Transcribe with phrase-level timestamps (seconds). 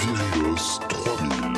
[0.00, 1.54] Virios 3000.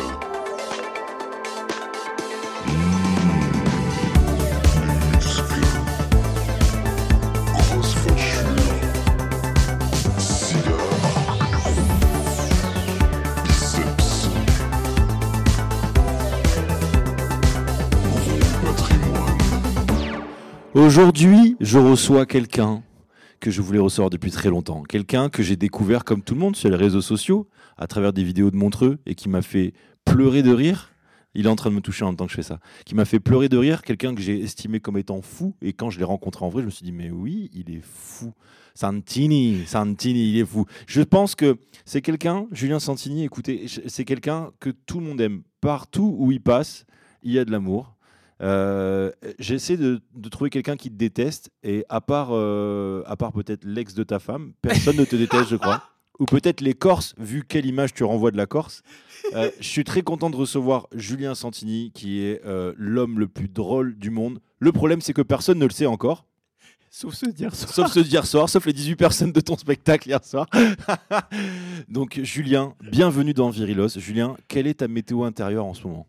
[5.12, 5.66] Muscles.
[7.54, 8.54] Grosse facture.
[10.18, 11.36] Cigare.
[13.44, 14.28] Biceps.
[18.02, 19.40] Gros patrimoine.
[20.74, 22.82] Aujourd'hui, je reçois quelqu'un
[23.46, 24.82] que je voulais recevoir depuis très longtemps.
[24.82, 27.46] Quelqu'un que j'ai découvert comme tout le monde sur les réseaux sociaux,
[27.76, 29.72] à travers des vidéos de Montreux, et qui m'a fait
[30.04, 30.90] pleurer de rire.
[31.36, 32.58] Il est en train de me toucher en même temps que je fais ça.
[32.84, 35.54] Qui m'a fait pleurer de rire, quelqu'un que j'ai estimé comme étant fou.
[35.62, 37.84] Et quand je l'ai rencontré en vrai, je me suis dit, mais oui, il est
[37.84, 38.32] fou.
[38.74, 40.66] Santini, Santini, il est fou.
[40.88, 45.42] Je pense que c'est quelqu'un, Julien Santini, écoutez, c'est quelqu'un que tout le monde aime.
[45.60, 46.84] Partout où il passe,
[47.22, 47.95] il y a de l'amour.
[48.42, 53.32] Euh, J'essaie de, de trouver quelqu'un qui te déteste et à part, euh, à part
[53.32, 55.82] peut-être l'ex de ta femme, personne ne te déteste, je crois.
[56.18, 58.82] Ou peut-être les Corses, vu quelle image tu renvoies de la Corse.
[59.34, 62.40] Euh, je suis très content de recevoir Julien Santini, qui est
[62.78, 64.40] l'homme le plus drôle du monde.
[64.58, 66.24] Le problème, c'est que personne ne le sait encore.
[66.98, 67.66] Sauf se dire ça.
[67.66, 70.46] Sauf ceux d'hier soir, sauf les 18 personnes de ton spectacle hier soir.
[71.88, 73.98] Donc, Julien, bienvenue dans Virilos.
[73.98, 76.06] Julien, quelle est ta météo intérieure en ce moment?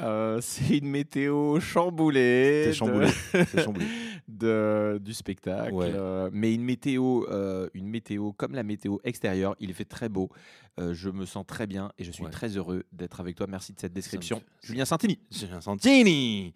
[0.00, 2.66] Euh, c'est une météo chamboulée.
[2.68, 3.08] De- chamboulé.
[4.28, 5.72] De- du spectacle.
[5.74, 5.90] Ouais.
[5.92, 9.56] euh, mais une météo, euh, une météo comme la météo extérieure.
[9.58, 10.30] Il fait très beau.
[10.78, 12.30] je me sens très bien et je suis Ouais.
[12.30, 13.46] très heureux d'être avec toi.
[13.48, 14.40] Merci de cette description.
[14.62, 15.18] Julien Santini.
[15.30, 16.54] Julien Santini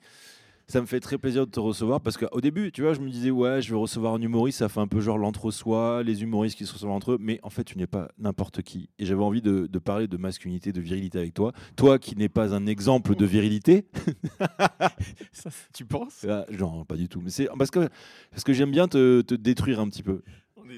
[0.66, 3.10] ça me fait très plaisir de te recevoir parce qu'au début, tu vois, je me
[3.10, 6.56] disais, ouais, je vais recevoir un humoriste, ça fait un peu genre l'entre-soi, les humoristes
[6.56, 8.88] qui se reçoivent entre eux, mais en fait, tu n'es pas n'importe qui.
[8.98, 11.52] Et j'avais envie de, de parler de masculinité, de virilité avec toi.
[11.76, 13.86] Toi qui n'es pas un exemple de virilité,
[15.74, 16.24] tu penses?
[16.28, 17.88] Ah, genre, pas du tout, mais c'est parce que,
[18.30, 20.22] parce que j'aime bien te, te détruire un petit peu.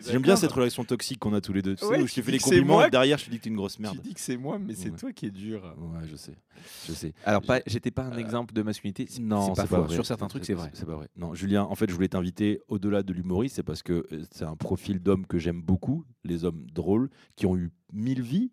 [0.06, 1.74] J'aime bien cette relation toxique qu'on a tous les deux.
[1.76, 3.30] Tu sais, Ouais, où je te tu fais les compliments moi et derrière, je te
[3.30, 3.98] dis que tu es une grosse Tu merde.
[4.02, 4.96] dis que c'est moi, mais c'est Ouais.
[4.96, 5.62] toi qui es dur.
[5.78, 6.34] Ouais, je sais.
[6.86, 7.12] Je sais.
[7.24, 9.06] Alors, pas, j'étais pas un exemple de masculinité.
[9.20, 9.94] Non, c'est pas, vrai.
[9.94, 10.70] Sur certains trucs, c'est vrai.
[10.74, 11.08] C'est pas vrai.
[11.16, 14.44] Non, Julien, en fait, je voulais t'inviter au-delà de l'humoriste, c'est parce que euh, c'est
[14.44, 18.50] un profil d'homme que j'aime beaucoup, les hommes drôles, qui ont eu mille vies.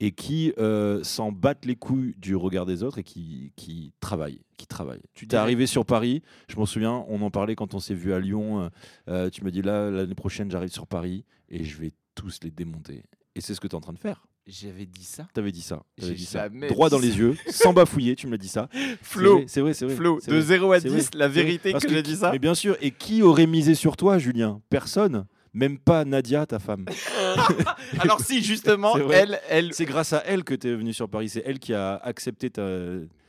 [0.00, 4.40] Et qui euh, s'en battent les couilles du regard des autres et qui, qui travaillent.
[4.56, 5.02] Qui travaillent.
[5.14, 8.12] Tu t'es arrivé sur Paris, je m'en souviens, on en parlait quand on s'est vu
[8.12, 8.62] à Lyon.
[8.62, 8.68] euh,
[9.08, 12.50] euh, tu me dis là, l'année prochaine, j'arrive sur Paris et je vais tous les
[12.50, 13.02] démonter.
[13.34, 14.26] Et c'est ce que tu es en train de faire.
[14.46, 15.28] J'avais dit ça.
[15.34, 15.82] T'avais dit ça.
[15.98, 16.48] Dit ça.
[16.48, 17.06] Droit dit dans ça.
[17.06, 18.68] les yeux, sans bafouiller, tu me l'as dit ça.
[19.02, 19.94] Flo, C'est vrai, c'est vrai.
[19.94, 20.44] Flo, c'est de vrai.
[20.46, 21.42] 0 à C'est 10, vrai, la vrai.
[21.42, 22.32] vérité Parce que j'ai dit ça.
[22.32, 24.60] Mais bien sûr, et qui aurait misé sur toi, Julien?
[24.70, 25.26] Personne.
[25.52, 26.86] Même pas Nadia, ta femme.
[27.98, 31.28] Alors si justement, elle, elle, C'est grâce à elle que tu es venu sur Paris.
[31.28, 32.62] C'est elle qui a accepté ta.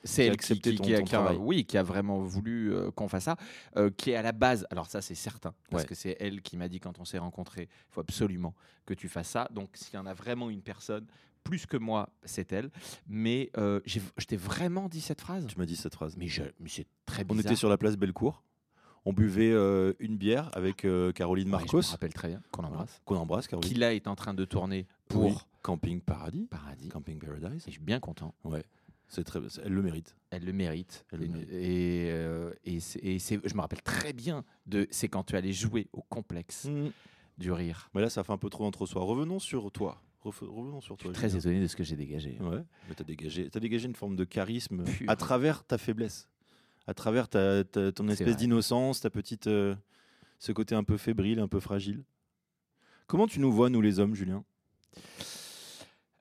[0.04, 1.38] c'est qui a elle accepté qui, ton- qui a, ton qui a- travail.
[1.40, 3.36] oui, qui a vraiment voulu euh, qu'on fasse ça,
[3.78, 4.66] euh, qui est à la base.
[4.70, 5.90] Alors ça, c'est certain, parce Ouais.
[5.90, 8.54] que c'est elle qui m'a dit quand on s'est rencontrés, il faut absolument
[8.86, 9.48] que tu fasses ça.
[9.52, 11.06] Donc s'il y en a vraiment une personne
[11.44, 12.70] plus que moi, c'est elle.
[13.08, 15.48] Mais euh, j'ai- je t'ai vraiment dit cette phrase.
[15.48, 16.16] Tu m'as dit cette phrase.
[16.18, 17.52] Mais, je, mais c'est très On bizarre.
[17.52, 18.44] était sur la place Bellecour.
[19.06, 21.82] On buvait euh, une bière avec euh, Caroline Ouais, Marcos.
[21.82, 23.02] je me rappelle très bien qu'on embrasse.
[23.06, 23.68] Qu'on embrasse, Caroline.
[23.72, 25.34] Qui là est en train de tourner pour Oui.
[25.64, 26.48] Camping Paradis.
[26.52, 26.90] Paradis.
[26.90, 27.64] Camping Paradise.
[27.64, 28.36] Et je suis bien content.
[28.44, 28.64] Ouais.
[29.08, 29.40] C'est très.
[29.66, 30.16] Elle le mérite.
[30.30, 31.06] Elle le mérite.
[31.12, 31.50] Elle le Et- mérite.
[31.52, 35.36] Et, euh, et, c'est- et c'est- je me rappelle très bien de c'est quand tu
[35.36, 36.70] allais jouer au complexe
[37.38, 37.90] du rire.
[37.94, 39.02] Mais là, ça fait un peu trop entre-soi.
[39.04, 40.02] Revenons sur toi.
[40.24, 41.12] Revenons sur Je toi.
[41.12, 41.40] suis très Julien.
[41.40, 42.38] étonné de ce que j'ai dégagé.
[42.40, 46.30] Ouais, mais t'as dégagé, as dégagé une forme de charisme à travers ta faiblesse,
[46.88, 49.76] à travers ta, ta- ton espèce d'innocence, ta petite, euh,
[50.40, 52.04] ce côté un peu fébrile, un peu fragile.
[53.08, 54.44] Comment tu nous vois, nous les hommes, Julien?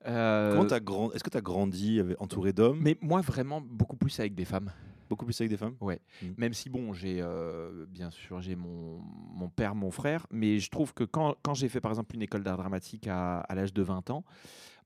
[0.07, 1.11] Euh, grand...
[1.13, 4.45] Est-ce que tu as grandi avec- entouré d'hommes, mais moi, vraiment, beaucoup plus avec des
[4.45, 4.71] femmes.
[5.09, 5.75] beaucoup plus avec des femmes?
[6.37, 8.99] Même si, bon, j'ai euh, bien sûr, j'ai mon,
[9.33, 12.21] mon père, mon frère, mais je trouve que quand, quand j'ai fait, par exemple, une
[12.23, 14.23] école d'art dramatique à, à l'âge de 20 ans,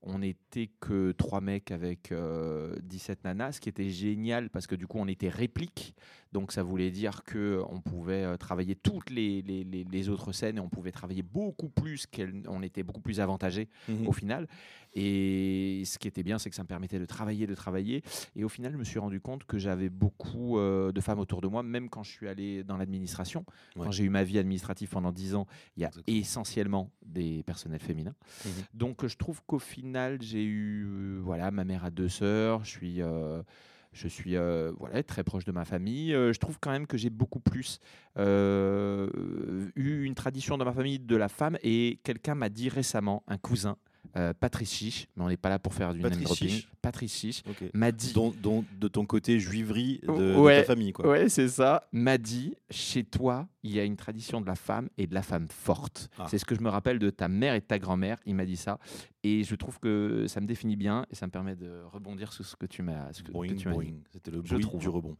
[0.06, 4.74] on n'était que trois mecs avec euh, 17 nanas, ce qui était génial parce que
[4.74, 5.94] du coup, on était réplique.
[6.36, 10.58] Donc, ça voulait dire qu'on pouvait euh, travailler toutes les, les- les- les autres scènes
[10.58, 14.06] et on pouvait travailler beaucoup plus, qu'elles- on était beaucoup plus avantagés Mhm.
[14.06, 14.46] au final.
[14.94, 18.02] Et ce qui était bien, c'est que ça me permettait de travailler, de travailler.
[18.34, 21.40] Et au final, je me suis rendu compte que j'avais beaucoup euh, de femmes autour
[21.40, 23.46] de moi, même quand je suis allé dans l'administration.
[23.74, 23.84] Ouais.
[23.86, 25.46] Quand j'ai eu ma vie administrative pendant 10 ans,
[25.78, 26.18] il y a Exactement.
[26.18, 28.14] essentiellement des personnels féminins.
[28.44, 28.50] Mhm.
[28.74, 32.62] Donc euh, je trouve qu'au final, j'ai eu, euh, voilà, ma mère a deux sœurs,
[32.62, 33.00] je suis...
[33.00, 33.42] euh,
[33.96, 36.14] je suis euh, voilà, très proche de ma famille.
[36.14, 37.80] Euh, je trouve quand même que j'ai beaucoup plus
[38.18, 39.08] euh,
[39.74, 41.56] eu une tradition dans ma famille de la femme.
[41.62, 43.76] Et quelqu'un m'a dit récemment, un cousin,
[44.16, 46.48] euh, Patrice Chiche, mais on n'est pas là pour faire du name dropping.
[46.48, 46.68] Chiche.
[46.82, 47.42] Patrice Chiche
[47.74, 48.14] m'a dit.
[48.80, 51.08] De ton côté juiverie de, de Ouais, ta famille, quoi.
[51.08, 51.88] Ouais, c'est ça.
[51.92, 55.22] M'a dit, chez toi, il y a une tradition de la femme et de la
[55.22, 56.08] femme forte.
[56.18, 56.26] Ah.
[56.28, 58.18] C'est ce que je me rappelle de ta mère et de ta grand-mère.
[58.26, 58.78] Il m'a dit ça.
[59.24, 62.44] Et je trouve que ça me définit bien et ça me permet de rebondir sur
[62.44, 63.22] ce que tu m'as dit.
[64.12, 65.16] C'était le bruit du rebond.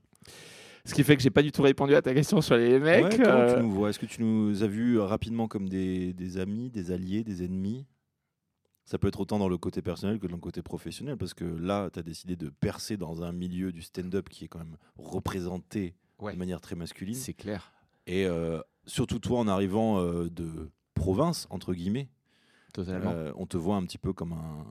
[0.85, 3.05] Ce qui fait que j'ai pas du tout répondu à ta question sur les mecs.
[3.05, 3.91] Ouais, comment euh, tu nous vois?
[3.91, 7.87] Est-ce que tu nous as vus rapidement comme des, des amis, des alliés, des ennemis?
[8.87, 11.45] Ça peut être autant dans le côté personnel que dans le côté professionnel, parce que
[11.45, 14.77] là, tu as décidé de percer dans un milieu du stand-up qui est quand même
[14.97, 16.33] représenté Ouais.
[16.33, 17.15] de manière très masculine.
[17.15, 17.73] C'est clair.
[18.07, 22.09] Et euh, surtout toi, en arrivant euh, de province, entre guillemets,
[22.73, 23.11] Totalement.
[23.11, 24.65] euh, on te voit un petit peu comme un,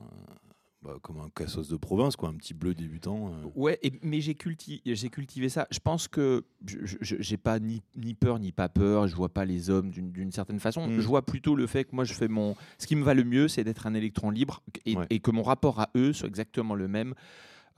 [0.82, 3.32] bah, comme un cassos de province, quoi, un petit bleu débutant.
[3.32, 3.46] euh.
[3.56, 5.66] Ouais, et- mais j'ai culti- j'ai cultivé ça.
[5.70, 9.08] Je pense que je- j'ai pas ni, ni peur ni pas peur.
[9.08, 10.86] Je vois pas les hommes d'une certaine façon.
[10.88, 11.00] Mm.
[11.00, 12.54] Je vois plutôt le fait que moi je fais mon.
[12.78, 15.06] Ce qui me va le mieux, c'est d'être un électron libre et, Ouais.
[15.10, 17.14] et que mon rapport à eux soit exactement le même.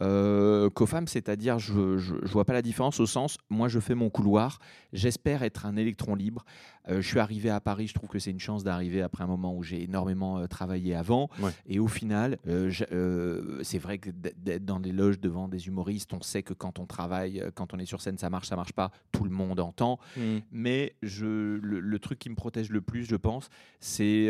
[0.01, 3.95] Euh, qu'aux femmes, c'est-à-dire je, je vois pas la différence au sens, moi je fais
[3.95, 4.59] mon couloir,
[4.93, 6.45] j'espère être un électron libre.
[6.89, 9.27] Euh, je suis arrivé à Paris, je trouve que c'est une chance d'arriver après un
[9.27, 11.29] moment où j'ai énormément euh, travaillé avant.
[11.41, 11.51] Ouais.
[11.67, 16.23] Et au final, euh, c'est vrai que d'être dans des loges devant des humoristes, on
[16.23, 18.91] sait que quand on travaille, quand on est sur scène, ça marche, ça marche pas,
[19.13, 19.99] tout le monde entend.
[20.51, 23.49] Mais je, le, le truc qui me protège le plus, je pense,
[23.81, 24.29] c'est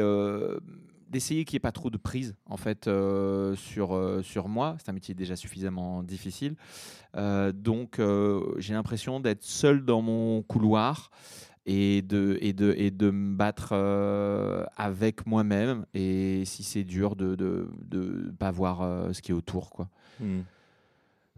[1.08, 4.76] d'essayer qu'il n'y ait pas trop de prise en fait euh, sur, euh, sur moi.
[4.78, 6.56] C'est un métier déjà suffisamment difficile.
[7.16, 8.00] Euh, donc
[8.58, 11.10] j'ai l'impression d'être seul dans mon couloir
[11.66, 13.74] et de, et de, et de me battre
[14.76, 15.86] avec moi-même.
[15.94, 19.70] Et si c'est dur, de ne de, de pas voir ce qui est autour.
[19.70, 19.88] quoi
[20.20, 20.40] Mm.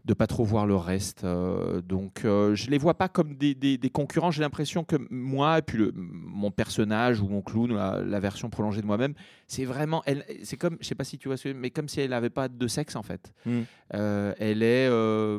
[0.04, 1.24] De pas trop voir le reste.
[1.24, 4.30] euh, donc, euh, je les vois pas comme des, des- des concurrents.
[4.30, 8.48] J'ai l'impression que moi et puis le, mon personnage ou mon clown, la, la version
[8.50, 9.14] prolongée de moi-même,
[9.46, 11.88] c'est vraiment, elle, c'est comme, je sais pas si tu vois ce que, mais comme
[11.88, 13.32] si elle n'avait pas de sexe en fait.
[13.46, 13.60] Mm.
[13.94, 15.38] Euh, elle est, euh,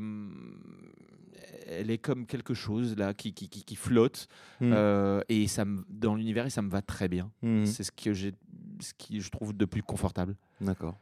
[1.68, 4.28] elle est comme quelque chose là qui, qui, qui- qui flotte
[4.60, 4.72] Mm.
[4.74, 7.31] euh, et ça me, dans l'univers et ça me va très bien.
[7.42, 7.66] Mm.
[7.66, 8.34] C'est ce que j'ai,
[8.80, 10.36] ce qui je trouve de plus confortable.
[10.60, 10.98] D'accord.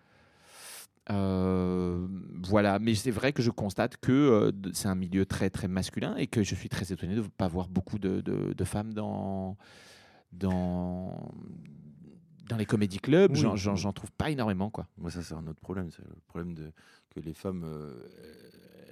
[1.11, 2.07] Euh,
[2.43, 6.15] voilà, mais c'est vrai que je constate que euh, c'est un milieu très très masculin
[6.17, 8.93] et que je suis très étonné de ne pas voir beaucoup de, de- de femmes
[8.93, 9.57] dans,
[10.31, 11.31] dans,
[12.47, 13.31] dans les comédie clubs.
[13.35, 13.45] Oui.
[13.55, 14.69] J'en trouve pas énormément.
[14.69, 14.87] Quoi.
[14.97, 15.89] Moi, ça, c'est un autre problème.
[15.91, 16.71] C'est le problème de,
[17.09, 17.93] que les femmes, euh,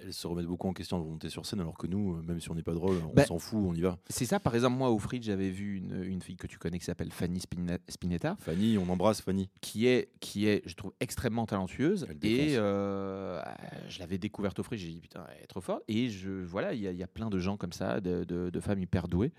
[0.04, 2.40] elles se remettent beaucoup en question de monter sur scène, alors que nous, euh, même
[2.40, 3.98] si on n'est pas drôle, on Bah, s'en fout, on y va.
[4.10, 6.80] C'est ça, par exemple, moi au Fridge, j'avais vu une, une fille que tu connais
[6.80, 7.40] qui s'appelle Fanny
[7.88, 9.50] Spinetta, Fanny, on embrasse Fanny.
[9.62, 12.08] qui est, qui est, je trouve, extrêmement talentueuse.
[12.24, 13.42] Et euh,
[13.90, 15.84] je l'avais découverte au Fridge, j'ai dit putain, elle est trop forte.
[15.88, 18.24] Et je, voilà, il y, a- il y a plein de gens comme ça, de,
[18.24, 19.32] de- de femmes hyper douées.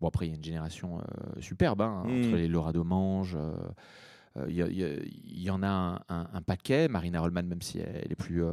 [0.00, 2.10] Bon, après, il y a une génération euh, superbe, hein, Mm.
[2.26, 3.34] entre les Laura Domange.
[3.36, 3.52] euh,
[4.36, 6.88] euh, Il y, en a un, un- un paquet.
[6.88, 8.42] Marina Rollman, même si elle est plus.
[8.44, 8.52] euh,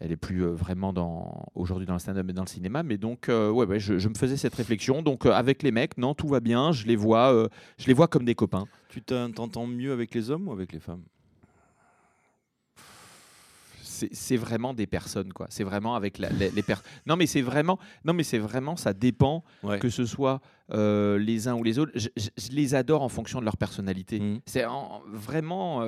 [0.00, 2.82] elle est plus euh, vraiment dans aujourd'hui dans le stand-up mais dans le cinéma.
[2.82, 5.02] Mais donc, euh, ouais, ouais, je, je me faisais cette réflexion.
[5.02, 6.72] Donc, euh, avec les mecs, non, tout va bien.
[6.72, 7.48] Je les vois, euh,
[7.78, 8.66] je les vois comme des copains.
[8.88, 11.02] Tu t'en- t'entends mieux avec les hommes ou avec les femmes?
[14.12, 17.42] C'est vraiment des personnes quoi c'est vraiment avec la- les, les per- non mais c'est
[17.42, 19.78] vraiment non mais c'est vraiment ça dépend Ouais.
[19.78, 23.38] que ce soit les uns ou les autres je, je- je les adore en fonction
[23.38, 24.40] de leur personnalité Mm.
[24.46, 25.82] c'est en- vraiment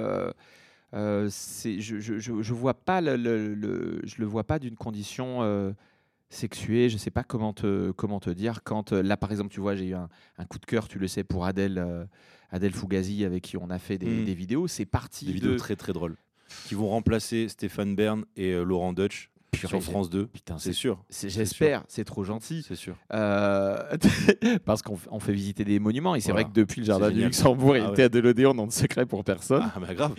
[0.96, 4.74] euh, c'est je, je, je, vois pas le, le- le- je le vois pas d'une
[4.76, 5.72] condition euh,
[6.30, 9.60] sexuée je sais pas comment te comment te dire quand euh, là par exemple tu
[9.60, 10.08] vois j'ai eu un,
[10.38, 12.04] un coup de cœur tu le sais pour Adèle euh,
[12.50, 14.24] Adèle Fugazi avec qui on a fait des, Mm.
[14.24, 16.16] des vidéos c'est parti Des de vidéos très très drôles.
[16.66, 20.26] Qui vont remplacer Stéphane Bern et euh, Laurent Dutch Purée, sur France 2.
[20.26, 20.98] putain C'est sûr.
[21.10, 22.64] J'espère, c'est trop gentil.
[22.66, 22.96] C'est sûr.
[23.12, 23.76] Euh,
[24.64, 26.14] parce qu'on fait visiter des monuments.
[26.14, 26.44] Et c'est Voilà.
[26.46, 27.22] vrai que depuis le jardin du.
[27.22, 27.96] Luxembourg et Ah le ouais.
[27.96, 29.70] théâtre de l'Odéon, non de secret pour personne.
[29.74, 30.14] Ah, bah grave.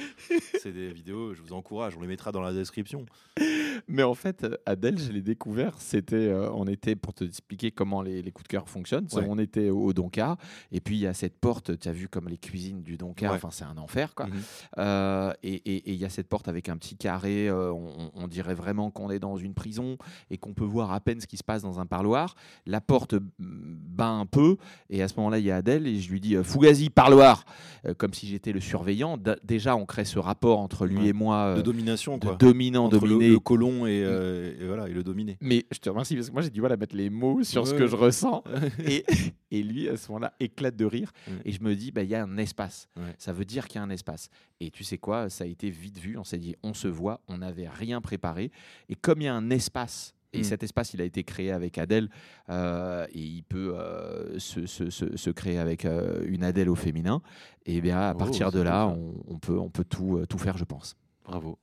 [0.62, 3.06] C'est des vidéos, je vous encourage, on les mettra dans la description.
[3.88, 5.74] Mais en fait, euh, Adèle, je l'ai découvert.
[5.80, 9.08] C'était, euh, on était pour te expliquer comment les, les coups de cœur fonctionnent.
[9.14, 9.26] Ouais.
[9.28, 10.38] On était au Doncar,
[10.72, 11.78] et puis il y a cette porte.
[11.80, 12.98] Tu as vu comme les cuisines du.
[13.02, 13.28] Ouais.
[13.30, 14.28] Enfin, c'est un enfer, quoi.
[14.28, 14.34] Mhm.
[14.80, 17.48] Euh, et il y a cette porte avec un petit carré.
[17.48, 19.98] euh, on, on dirait vraiment qu'on est dans une prison
[20.32, 22.36] et qu'on peut voir à peine ce qui se passe dans un parloir.
[22.66, 24.58] La porte mm, bat un peu.
[24.90, 27.46] Et à ce moment-là, il y a Adèle et je lui dis euh, Fugazi, parloir
[27.86, 29.18] Euh, Comme si j'étais le surveillant.
[29.18, 31.08] D- déjà, on crée ce rapport entre lui Ouais.
[31.08, 32.36] et moi De euh, domination, de quoi.
[32.36, 33.30] dominant, Entre le- dominé.
[33.30, 35.38] Le, colon et, euh, et voilà, et le dominé.
[35.42, 37.68] Mais je te remercie parce que moi j'ai du mal à mettre les mots sur
[37.68, 38.44] ce que je ressens.
[38.86, 39.04] et,
[39.52, 41.12] et lui, à ce moment-là, éclate de rire.
[41.28, 41.34] Ouais.
[41.46, 42.88] Et je me dis, bah, il y a un espace.
[42.98, 43.14] Ouais.
[43.18, 44.30] Ça veut dire qu'il y a un espace.
[44.60, 46.18] Et tu sais quoi, ça a été vite vu.
[46.18, 48.52] On s'est dit, on se voit, on n'avait rien préparé.
[48.90, 50.44] Et comme il y a un espace, et Mm.
[50.44, 52.10] cet espace, il a été créé avec Adèle,
[52.50, 56.76] euh, et il peut euh, se, se- se- se créer avec euh, une Adèle au
[56.76, 57.22] féminin,
[57.66, 60.58] et bien à Oh, partir de là, on, on peut, on peut tout, tout faire,
[60.58, 60.96] je pense.
[61.24, 61.58] Bravo.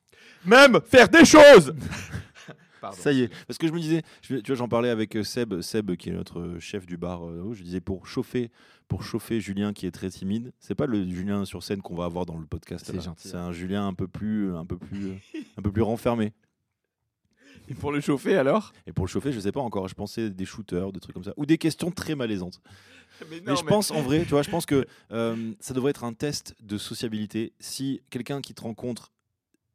[0.44, 1.74] Même faire des choses
[2.80, 2.98] Pardon.
[3.00, 3.28] Ça y est.
[3.46, 6.10] Parce que je me disais, je- tu vois, j'en parlais avec euh, Seb, Seb qui
[6.10, 7.26] est notre euh, chef du bar.
[7.26, 8.50] euh, je disais pour chauffer,
[8.88, 10.52] pour chauffer Julien qui est très timide.
[10.58, 12.84] C'est pas le Julien sur scène qu'on va avoir dans le podcast.
[12.86, 13.28] C'est gentil.
[13.28, 15.14] C'est un Julien un peu plus, un peu plus, euh,
[15.56, 16.34] un peu plus renfermé.
[17.70, 18.74] Et pour le chauffer alors?
[18.86, 19.88] Et pour le chauffer, je sais pas encore.
[19.88, 22.60] Je pensais des shooters, des trucs comme ça, ou des questions très malaisantes.
[23.30, 26.02] Mais, mais je pense en vrai, tu vois, je pense que euh, ça devrait être
[26.02, 27.52] un test de sociabilité.
[27.60, 29.12] Si quelqu'un qui te rencontre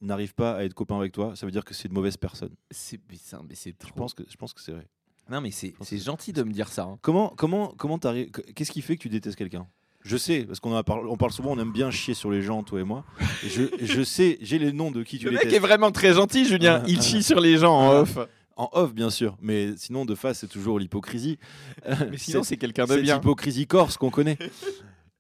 [0.01, 2.53] n'arrive pas à être copain avec toi, ça veut dire que c'est une mauvaise personne.
[2.71, 3.95] C'est mais c'est Je trop.
[3.95, 4.87] pense que, je pense que c'est vrai.
[5.29, 6.83] Non, mais c'est gentil de me dire ça.
[6.83, 6.97] hein.
[7.01, 9.67] Comment, comment, comment Qu'est-ce qui fait que tu détestes quelqu'un?
[10.01, 12.63] Je sais, parce qu'on parlé- on parle souvent, on aime bien chier sur les gens,
[12.63, 13.03] toi et moi.
[13.43, 16.13] Et je, je sais, j'ai les noms de qui tu Le mec est vraiment très
[16.13, 16.81] gentil, Julien.
[16.87, 18.17] Il chie sur les gens en off.
[18.55, 21.37] En off, bien sûr, mais sinon de face, c'est toujours l'hypocrisie.
[22.11, 23.17] Mais sinon, c'est quelqu'un de cette bien.
[23.17, 24.37] hypocrisie corse qu'on connaît.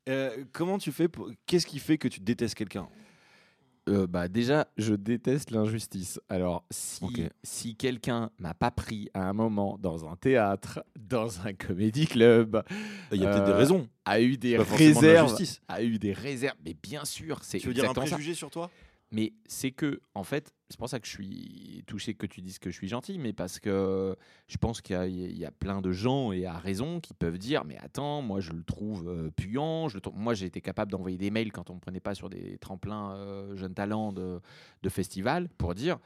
[0.09, 1.29] Euh, comment tu fais pour...
[1.45, 2.87] Qu'est-ce qui fait que tu détestes quelqu'un?
[3.87, 6.19] Euh, bah déjà, je déteste l'injustice.
[6.29, 7.05] Alors, si,
[7.43, 12.63] si quelqu'un m'a pas pris à un moment dans un théâtre, dans un comédie club,
[13.11, 13.87] Il y a peut-être des Euh, raisons.
[14.05, 15.35] a eu des de réserves,
[15.67, 18.01] a eu des réserves, mais bien sûr, c'est Tu veux dire un ça.
[18.01, 18.69] préjugé sur toi?
[19.11, 22.59] Mais c'est que, en fait, c'est pour ça que je suis touché que tu dises
[22.59, 24.15] que je suis gentil, mais parce que
[24.47, 27.77] je pense qu'il y, a- plein de gens, et à raison, qui peuvent dire Mais
[27.79, 29.89] attends, moi je le trouve euh, puant.
[29.89, 32.57] Je le Moi été capable d'envoyer des mails quand on me prenait pas sur des
[32.59, 34.39] tremplins euh, jeunes talents de,
[34.83, 35.97] de festival pour dire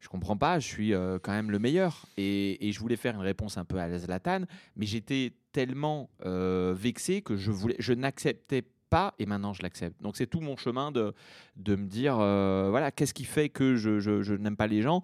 [0.00, 2.06] je comprends pas, je suis euh, quand même le meilleur.
[2.16, 4.42] Et, je voulais faire une réponse un peu à la Zlatan,
[4.76, 10.00] mais j'étais tellement vexé que je, voulais, je n'acceptais pas, et maintenant je l'accepte.
[10.02, 11.14] Donc c'est tout mon chemin de,
[11.56, 14.82] de me dire, euh, voilà, qu'est-ce qui fait que je, je- je n'aime pas les
[14.82, 15.02] gens?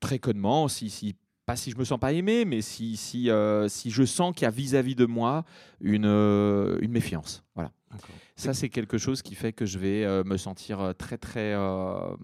[0.00, 3.68] Très connement, si, si, pas si je me sens pas aimé, mais si, si, euh,
[3.68, 5.44] si je sens qu'il y a vis-à-vis de moi
[5.80, 7.44] une, euh, une méfiance.
[7.54, 7.72] Voilà.
[8.34, 12.14] Ça, c'est quelque chose qui fait que je vais euh, me sentir très, très, euh,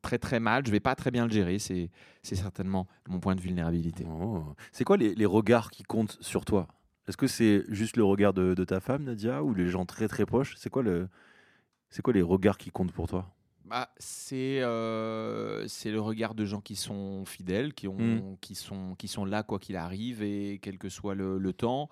[0.00, 0.64] très, très mal.
[0.64, 1.58] Je vais pas très bien le gérer.
[1.58, 1.90] C'est,
[2.22, 4.06] c'est certainement mon point de vulnérabilité.
[4.08, 4.44] Oh.
[4.70, 6.68] C'est quoi les, les regards qui comptent sur toi?
[7.08, 10.08] Est-ce que c'est juste le regard de, de ta femme, Nadia, ou les gens très
[10.08, 10.54] très proches?
[10.56, 11.08] C'est quoi, le,
[12.02, 13.34] quoi les regards qui comptent pour toi?
[13.64, 18.36] Bah, c'est, euh, le regard de gens qui sont fidèles, qui, ont, Mm.
[18.40, 21.88] qui, sont, qui sont là quoi qu'il arrive et quel que soit le, le temps.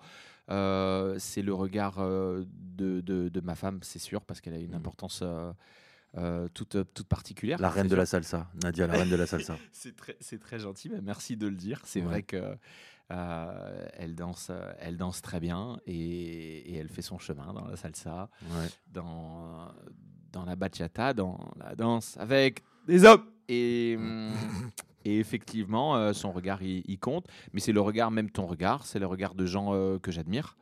[0.49, 2.43] Euh, c'est le regard euh,
[2.75, 4.75] de, de, de ma femme, c'est sûr, parce qu'elle a une Mm.
[4.75, 5.23] importance
[6.17, 7.57] euh, toute, toute particulière.
[7.61, 7.97] La reine de sûr.
[7.97, 9.57] la salsa, Nadia, la reine de la salsa.
[9.71, 11.81] C'est très, très gentil, mais merci de le dire.
[11.85, 12.05] C'est Ouais.
[12.05, 12.57] vrai que
[13.11, 17.65] euh, elle danse, euh, elle danse très bien et, et elle fait son chemin dans
[17.67, 18.67] la salsa, Ouais.
[18.91, 19.67] dans
[20.31, 23.23] dans la bachata, dans la danse avec des hommes.
[23.49, 23.97] Et,
[25.05, 28.99] et effectivement, euh, son regard il, compte, mais c'est le regard, même ton regard, c'est
[28.99, 30.55] le regard de gens euh, que j'admire.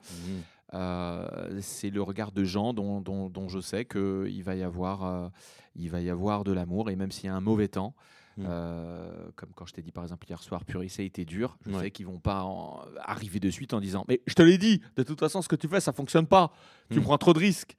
[0.73, 5.31] Euh, c'est le regard de gens dont, dont, dont je sais qu'il va y avoir,
[5.75, 7.93] il va y avoir de l'amour et même s'il y a un mauvais temps,
[8.41, 8.45] Mm.
[8.47, 11.57] euh, comme quand je t'ai dit par exemple hier soir, Purée, ça a été dur,
[11.65, 11.79] je Ouais.
[11.83, 14.81] sais qu'ils vont pas en- arriver de suite en disant mais je te l'ai dit,
[14.95, 16.53] de toute façon ce que tu fais ça fonctionne pas,
[16.89, 17.03] tu Mm.
[17.03, 17.75] prends trop de risques.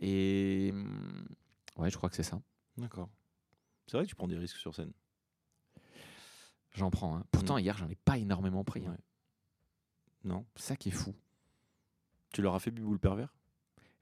[0.00, 1.26] Et hum,
[1.78, 2.40] ouais, je crois que c'est ça.
[2.76, 3.08] D'accord.
[3.86, 4.92] C'est vrai que tu prends des risques sur scène.
[6.72, 7.16] J'en prends.
[7.16, 7.24] hein.
[7.30, 8.86] Pourtant hier j'en ai pas énormément pris.
[8.86, 8.96] hein.
[10.24, 11.14] Non C'est ça qui est fou.
[12.32, 13.32] Tu leur as fait Bibou le pervers?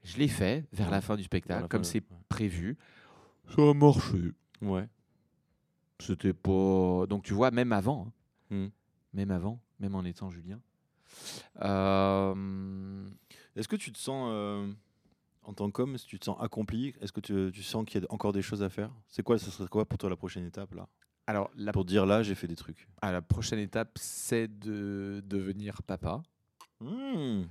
[0.03, 0.91] Je l'ai fait vers Ouais.
[0.91, 2.17] la fin du spectacle, comme c'est ouais.
[2.29, 2.77] prévu.
[3.55, 4.31] Ça a marché.
[4.61, 4.87] Ouais.
[5.99, 7.05] C'était pas.
[7.07, 8.07] Donc tu vois, même avant,
[8.51, 8.55] hein.
[8.55, 8.67] Hmm.
[9.13, 10.59] même avant, même en étant Julien.
[11.61, 13.05] Euh,
[13.55, 14.71] Est-ce que tu te sens, euh,
[15.43, 16.93] en tant qu'homme, est-ce que tu te sens accompli?
[17.01, 18.91] Est-ce que tu, tu sens qu'il y a encore des choses à faire?
[19.07, 20.87] C'est quoi, ça serait quoi pour toi la prochaine étape là?
[21.27, 22.87] Alors la, Pour dire là, j'ai fait des trucs.
[23.01, 26.21] ah, la prochaine étape, c'est de devenir papa.
[26.81, 27.43] Hmm.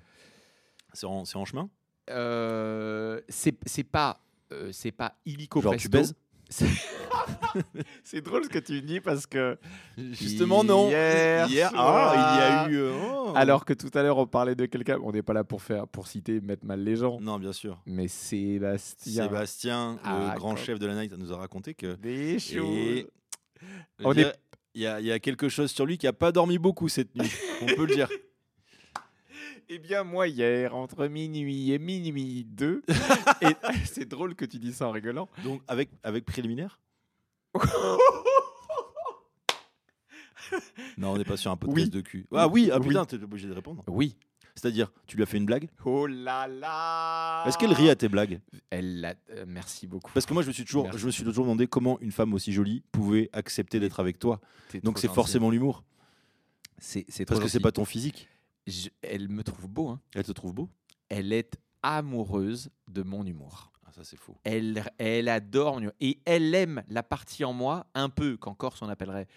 [0.92, 1.68] C'est en, en chemin?
[2.10, 4.20] Euh, c'est pas
[4.52, 5.86] euh, c'est pas illico Genre presto.
[5.86, 6.14] tu baises?
[8.04, 9.56] C'est- drôle ce que tu dis parce que
[9.96, 10.88] Justement non.
[10.88, 12.76] Hier ah, il y a eu.
[12.82, 13.32] euh, oh.
[13.34, 15.86] alors que tout à l'heure on parlait de quelqu'un, on n'est pas là pour faire
[15.88, 17.80] pour citer mettre mal les gens, Non, bien sûr.
[17.86, 19.24] mais Sébastien.
[19.24, 20.62] Sébastien, Ah, le grand quoi.
[20.64, 21.94] chef de la night, nous a raconté que.
[21.96, 23.04] Des choses.
[24.02, 24.32] On Il
[24.74, 27.30] y, y a quelque chose sur lui qui a pas dormi beaucoup cette nuit.
[27.62, 28.08] On peut le dire.
[29.68, 32.82] Eh bien, moi, hier, entre minuit et minuit 2,
[33.42, 33.46] et
[33.86, 35.28] c'est drôle que tu dis ça en rigolant.
[35.42, 36.78] Donc avec avec préliminaire?
[40.98, 41.90] non, on n'est pas sur un podcast Oui.
[41.90, 42.26] de cul.
[42.32, 42.88] Ah oui, ah Oui.
[42.88, 43.82] putain, t'es obligé de répondre.
[43.88, 44.16] Oui.
[44.56, 45.68] C'est-à-dire, tu lui as fait une blague?
[45.84, 48.40] Oh là là Est-ce qu'elle rit à tes blagues?
[48.70, 50.12] Elle l'a- euh, merci beaucoup.
[50.12, 50.98] Parce que moi, je me suis toujours, Merci.
[51.00, 54.40] je me suis toujours demandé comment une femme aussi jolie pouvait accepter d'être avec toi.
[54.84, 55.82] Donc c'est forcément l'humour,
[56.78, 58.28] C'est parce que c'est pas ton physique.
[58.66, 59.88] Je- elle me trouve beau.
[59.88, 60.00] hein.
[60.14, 60.70] Elle te trouve beau?
[61.08, 63.70] Elle est amoureuse de mon humour.
[63.86, 64.36] Ah, ça c'est faux.
[64.44, 68.88] Elle, elle adore et elle aime la partie en moi un peu qu'en Corse on
[68.88, 69.28] appellerait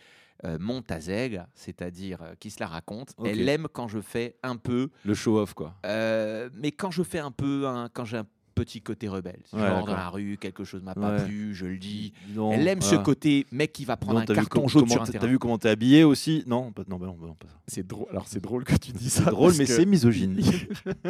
[0.45, 3.13] euh, montazègue, c'est-à-dire euh, qui se la raconte.
[3.25, 5.75] Elle aime quand je fais un peu, Le show-off, quoi.
[5.85, 8.27] euh, mais quand je fais un peu, quand j'ai un
[8.61, 11.25] petit côté rebelle, Ouais, genre dans la rue, quelque chose m'a pas Ouais.
[11.25, 12.13] plu, je le dis.
[12.53, 15.25] Elle aime ce côté mec qui va prendre Non, un carton jaune sur un t'as-
[15.27, 16.43] vu comment t'es habillé aussi?
[16.47, 17.53] Non, pas, non, bah non, bah non, pas ça.
[17.67, 18.07] C'est drôle.
[18.11, 19.23] Alors c'est drôle que tu dis ça.
[19.25, 20.37] C'est drôle, mais que- c'est misogyne.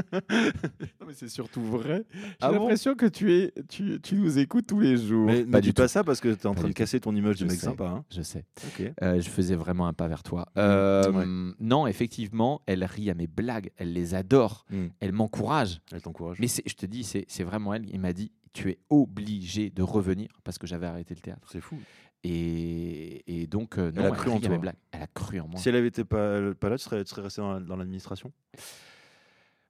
[1.00, 2.04] Non, mais c'est surtout vrai.
[2.13, 2.60] J'ai Ah bon?
[2.60, 5.25] l'impression que tu, es, tu, tu nous écoutes tous les jours.
[5.25, 7.00] mais pas ne dis du pas ça parce que t'es en train de du casser
[7.00, 7.86] ton image de mec sympa.
[7.88, 8.06] Hein.
[8.13, 8.46] Je sais.
[8.68, 8.92] Ok.
[9.01, 10.48] Euh, je faisais vraiment un pas vers toi.
[10.58, 11.25] Euh, Ouais.
[11.60, 13.72] Non, effectivement, elle rit à mes blagues.
[13.77, 14.66] Elle les adore.
[14.70, 14.88] Hmm.
[15.00, 15.82] Elle m'encourage.
[15.92, 16.38] Elle t'encourage.
[16.39, 17.86] Mais je te dis, c'est c'est vraiment elle.
[17.89, 21.48] Il m'a dit Tu es obligé de revenir parce que j'avais arrêté le théâtre.
[21.51, 21.77] C'est fou.
[22.24, 24.58] Et, et donc, euh, non, Elle a cru en toi.
[24.58, 24.75] blagues.
[24.91, 25.60] Elle a cru en moi.
[25.60, 28.32] Si elle avait été pas, pas là, tu serais, tu serais resté dans, dans l'administration?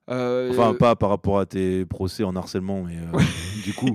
[0.09, 3.11] Euh, Enfin, pas par rapport à tes procès en harcèlement, mais euh,
[3.65, 3.93] du coup.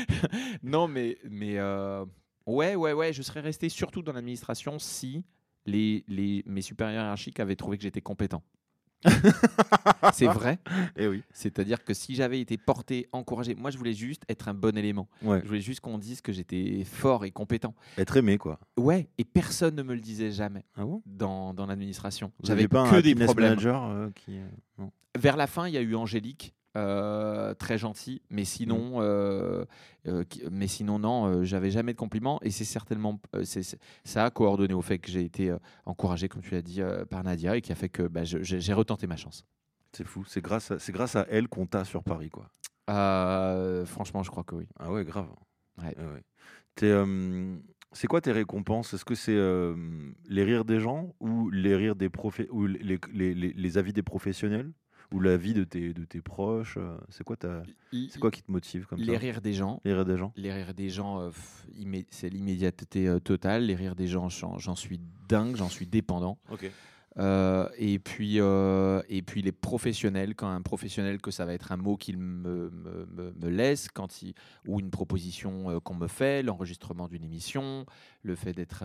[0.62, 2.04] non, mais, mais euh,
[2.46, 5.24] ouais, ouais, ouais, je serais resté surtout dans l'administration si
[5.66, 8.42] les, les, mes supérieurs hiérarchiques avaient trouvé que j'étais compétent.
[10.12, 10.58] c'est vrai.
[10.96, 11.22] Eh oui.
[11.32, 15.08] C'est-à-dire que si j'avais été porté, encouragé, moi je voulais juste être un bon élément.
[15.22, 15.40] Ouais.
[15.42, 17.74] Je voulais juste qu'on dise que j'étais fort et compétent.
[17.98, 18.58] Être aimé, quoi.
[18.78, 21.02] Ouais, et personne ne me le disait jamais Ah bon?
[21.06, 22.32] dans, dans l'administration.
[22.40, 23.50] Vous J'avais pas que un des problèmes.
[23.50, 24.36] manager euh, qui.
[24.38, 24.44] euh,
[24.78, 24.90] non?
[25.18, 29.64] Vers la fin, il y a eu Angélique, euh, très gentille, mais sinon, euh,
[30.06, 33.76] euh, qui- mais sinon non, euh, j'avais jamais de compliments et c'est certainement euh, c'est-
[34.04, 37.04] ça a coordonné au fait que j'ai été euh, encouragé, comme tu l'as dit, euh,
[37.04, 39.44] par Nadia et qui a fait que bah, je- j'ai j'ai retenté ma chance.
[39.92, 40.24] C'est fou.
[40.26, 42.48] C'est grâce, à, c'est grâce à elle qu'on t'a sur Paris, quoi.
[42.88, 44.68] Euh, franchement, je crois que oui.
[44.78, 45.28] Ah ouais, grave.
[45.78, 45.94] Ouais.
[45.98, 46.22] Ah ouais.
[46.76, 47.56] T'es, euh,
[47.92, 48.94] c'est quoi tes récompenses?
[48.94, 49.74] Est-ce que c'est euh,
[50.28, 53.92] les rires des gens ou les rires des profé- ou les, les, les- les avis
[53.92, 54.70] des professionnels?
[55.12, 57.62] Ou l'avis de tes, de tes proches euh, C'est quoi ta,
[58.10, 59.80] c'est quoi qui te motive comme Les ça rires des gens.
[59.84, 60.32] Les rires des gens.
[60.36, 61.30] Les rires des gens, euh,
[62.10, 63.64] c'est l'immédiateté euh, totale.
[63.66, 66.38] Les rires des gens, j'en suis dingue, j'en suis dépendant.
[66.50, 66.70] Ok.
[67.18, 71.76] Euh, et, puis, et puis les professionnels, quand un professionnel, que ça va être un
[71.76, 74.32] mot qu'il me, me, me- me laisse, quand il,
[74.68, 77.84] ou une proposition qu'on me fait, l'enregistrement d'une émission,
[78.22, 78.84] le fait d'être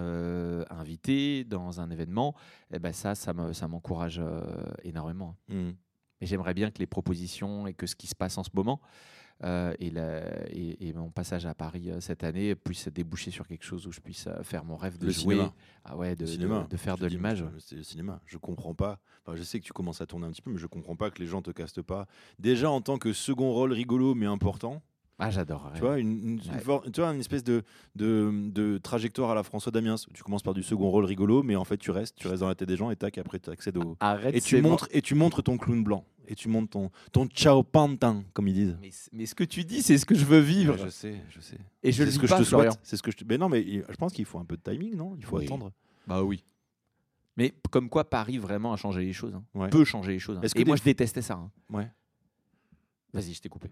[0.71, 2.33] invité dans un événement,
[2.73, 4.19] eh ben ça, ça me- ça m'encourage
[4.83, 5.35] énormément.
[6.21, 8.79] Et j'aimerais bien que les propositions et que ce qui se passe en ce moment
[9.43, 13.45] euh, et, la- et- et mon passage à Paris euh, cette année puisse déboucher sur
[13.47, 15.53] quelque chose où je puisse euh, faire mon rêve de Le jouer, cinéma.
[15.83, 16.25] ah ouais, de,
[16.77, 17.43] faire Je de l'image.
[17.59, 18.21] C'est le cinéma.
[18.25, 18.99] Je comprends pas.
[19.25, 21.11] Enfin, je sais que tu commences à tourner un petit peu, mais je comprends pas
[21.11, 22.07] que les gens te castent pas.
[22.39, 24.81] Déjà en tant que second rôle rigolo mais important.
[25.17, 25.71] Ah, j'adore.
[25.75, 26.59] Tu vois, une, une- une Ouais.
[26.59, 27.63] for- tu vois, une espèce de,
[27.95, 29.95] de, de trajectoire à la François Damiens.
[30.13, 32.49] Tu commences par du second rôle rigolo, mais en fait, tu restes, tu restes dans
[32.49, 33.95] la tête des gens et tac, après, tu accèdes au.
[34.01, 34.35] Arrête.
[34.35, 36.05] Et tu, montres, et tu montres ton clown blanc.
[36.27, 38.77] Et tu montres ton, ton ciao pantin, comme ils disent.
[39.13, 40.73] Mais, ce que tu dis, c'est ce que je veux vivre.
[40.75, 41.59] Ouais, je sais, je sais.
[41.83, 42.71] Et je le ce que pas, je te Florian.
[42.71, 42.81] souhaite.
[42.83, 43.23] C'est ce que je te...
[43.25, 45.15] Mais non, mais je pense qu'il faut un peu de timing, non?
[45.17, 45.45] Il faut Oui.
[45.45, 45.71] attendre.
[46.07, 46.43] Bah oui.
[47.37, 49.35] Mais comme quoi Paris vraiment a changé les choses.
[49.35, 49.43] hein.
[49.53, 49.69] Ouais.
[49.69, 50.37] Peut changer les choses.
[50.37, 50.41] hein.
[50.43, 51.35] Et des moi, je détestais ça.
[51.35, 51.51] hein.
[51.69, 51.89] Ouais.
[53.13, 53.69] Vas-y, je t'ai coupé.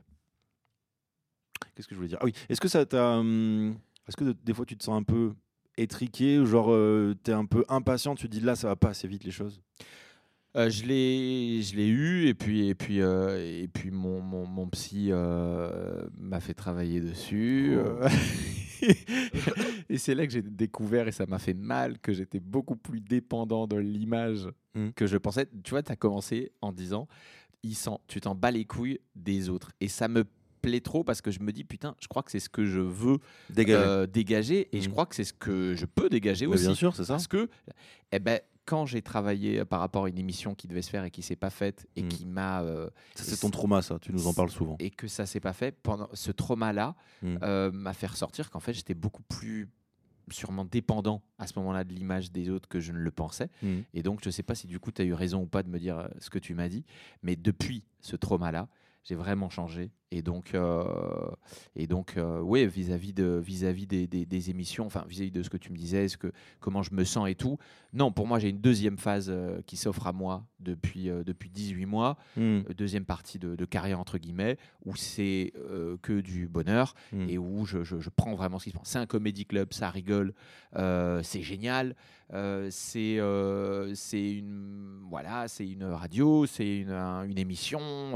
[1.75, 2.17] Qu'est-ce que je voulais dire?
[2.21, 2.33] Ah oui.
[2.49, 3.17] Est-ce que ça t'a.
[3.17, 3.75] hum,
[4.07, 5.33] Est-ce que de- des fois tu te sens un peu
[5.77, 8.89] étriqué ou genre euh, t'es un peu impatient Tu te dis là, ça va pas
[8.89, 9.61] assez vite les choses?
[10.55, 14.45] Euh, je l'ai, je l'ai eu et puis et puis euh, et puis mon, mon,
[14.45, 17.75] mon psy euh, m'a fait travailler dessus.
[17.83, 18.05] Oh.
[19.89, 23.01] et c'est là que j'ai découvert et ça m'a fait mal que j'étais beaucoup plus
[23.01, 24.89] dépendant de l'image Mm.
[24.95, 25.47] que je pensais.
[25.63, 27.07] Tu vois, tu as commencé en disant,
[27.61, 30.23] il sent, tu t'en bats les couilles des autres et ça me
[30.63, 32.79] plaît trop parce que je me dis putain, je crois que c'est ce que je
[32.79, 33.83] veux Dégagé.
[33.83, 34.91] euh, dégager et je Mm.
[34.93, 36.65] crois que c'est ce que je peux dégager Mais aussi.
[36.65, 37.13] bien sûr, c'est ça.
[37.13, 37.49] Parce que,
[38.11, 41.11] eh ben, quand j'ai travaillé par rapport à une émission qui devait se faire et
[41.11, 42.07] qui s'est pas faite et Mm.
[42.07, 43.99] qui m'a euh, Ça, C'est ton trauma, ça.
[43.99, 44.77] Tu nous en parles souvent.
[44.79, 47.37] et que ça s'est pas fait pendant ce trauma-là Mm.
[47.43, 49.67] euh, m'a fait ressortir qu'en fait j'étais beaucoup plus
[50.31, 53.79] sûrement dépendant à ce moment-là de l'image des autres que je ne le pensais Mm.
[53.93, 55.69] et donc je sais pas si du coup tu as eu raison ou pas de
[55.69, 56.85] me dire euh, ce que tu m'as dit
[57.23, 58.69] mais depuis ce trauma-là
[59.03, 60.83] j'ai vraiment changé et donc euh,
[61.75, 65.49] et donc euh, ouais vis-à-vis de vis-à-vis des, des- des émissions enfin vis-à-vis de ce
[65.49, 67.57] que tu me disais ce que comment je me sens et tout
[67.93, 71.85] non pour moi j'ai une deuxième phase euh, qui s'offre à moi depuis depuis 18
[71.85, 72.41] mois Mm.
[72.41, 75.51] euh, deuxième partie de, de carrière entre guillemets où c'est
[76.01, 77.29] que du bonheur Mm.
[77.29, 78.89] et où je, je- je prends vraiment ce qui se passe.
[78.89, 80.33] C'est un comédie club, ça rigole,
[80.75, 81.95] c'est génial,
[82.69, 83.19] c'est
[83.95, 88.13] c'est une voilà, c'est une radio, c'est une, un- une émission,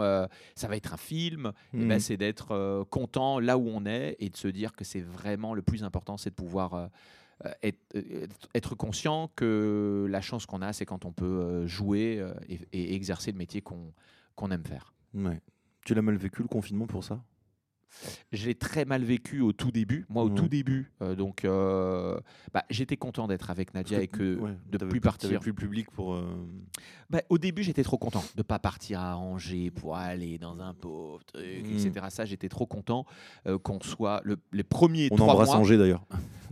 [0.56, 1.52] ça va être un film.
[1.88, 1.90] Mm.
[1.90, 5.02] ben, c'est d'être euh, content là où on est et de se dire que c'est
[5.02, 6.88] vraiment le plus important, c'est de pouvoir euh,
[7.46, 7.80] euh, être,
[8.54, 13.32] être conscient que la chance qu'on a, c'est quand on peut jouer et, et exercer
[13.32, 14.94] le métier qu'on aime faire.
[15.14, 15.42] Ouais.
[15.86, 17.24] Tu l'as mal vécu le confinement pour ça?
[18.32, 20.06] Je l'ai très mal vécu au tout début.
[20.10, 20.36] Moi, au Ouais.
[20.36, 22.20] tout début, euh, donc, euh,
[22.54, 25.40] bah, j'étais content d'être avec Nadia et que Ouais, de plus partir.
[25.40, 26.14] plus public pour.
[26.14, 26.24] euh,
[27.10, 30.74] Bah, au début, j'étais trop content de pas partir à Angers pour aller dans un
[30.74, 31.72] pauvre truc, Mm.
[31.72, 32.06] etc.
[32.10, 33.06] Ça, j'étais trop content
[33.64, 35.58] qu'on soit le, les premiers On trois embrasse mois.
[35.58, 36.06] Angers d'ailleurs.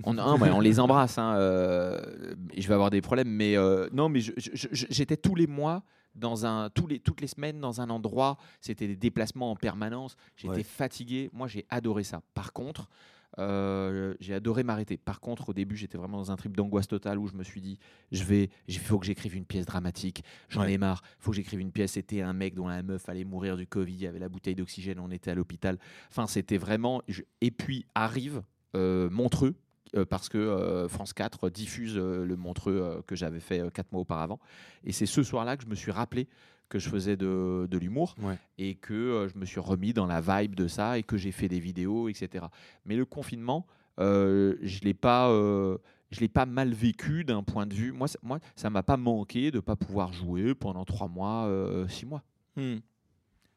[0.04, 1.18] On, hein, les embrasse.
[1.18, 3.56] hein, je vais avoir des problèmes, mais
[3.94, 5.84] non, mais j'étais tous les mois
[6.16, 8.38] dans un, tous les, toutes les semaines dans un endroit.
[8.62, 10.16] C'était des déplacements en permanence.
[10.36, 10.64] J'étais Ouais.
[10.64, 11.30] fatigué.
[11.34, 12.22] Moi, j'ai adoré ça.
[12.34, 12.90] Par contre,
[13.38, 14.96] euh, j'ai adoré m'arrêter.
[14.98, 17.60] Par contre, au début, j'étais vraiment dans un trip d'angoisse totale où je me suis
[17.62, 17.78] dit,
[18.12, 20.24] je vais, il faut que j'écrive une pièce dramatique.
[20.48, 20.74] J'en Ouais.
[20.74, 21.02] ai marre.
[21.20, 21.94] Il faut que j'écrive une pièce.
[21.94, 23.94] C'était un mec dont la meuf allait mourir du Covid.
[23.94, 25.00] Il y avait la bouteille d'oxygène.
[25.00, 25.78] On était à l'hôpital.
[26.10, 27.02] Enfin, c'était vraiment.
[27.10, 28.42] je- Et puis arrive
[28.76, 29.56] euh, Montreux.
[29.96, 34.02] Euh, parce que euh, France 4 diffuse euh, le Montreux que j'avais fait quatre mois
[34.02, 34.40] auparavant.
[34.84, 36.28] Et c'est ce soir-là que je me suis rappelé
[36.68, 38.40] que je faisais de, de l'humour Ouais.
[38.58, 41.32] et que euh, je me suis remis dans la vibe de ça et que j'ai
[41.32, 42.46] fait des vidéos, etc.
[42.86, 43.68] Mais le confinement,
[44.00, 45.78] euh, je l'ai pas, euh,
[46.10, 47.92] je l'ai pas mal vécu d'un point de vue.
[47.92, 51.48] Moi, ça, moi, ça m'a pas manqué de pas pouvoir jouer pendant trois mois,
[51.88, 52.24] six mois,
[52.58, 52.78] Hmm.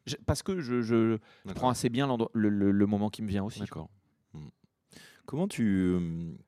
[0.07, 1.18] Je- parce que je, je
[1.55, 3.61] prends assez bien le- le moment qui me vient aussi.
[3.61, 3.88] D'accord.
[5.28, 5.94] Comment tu.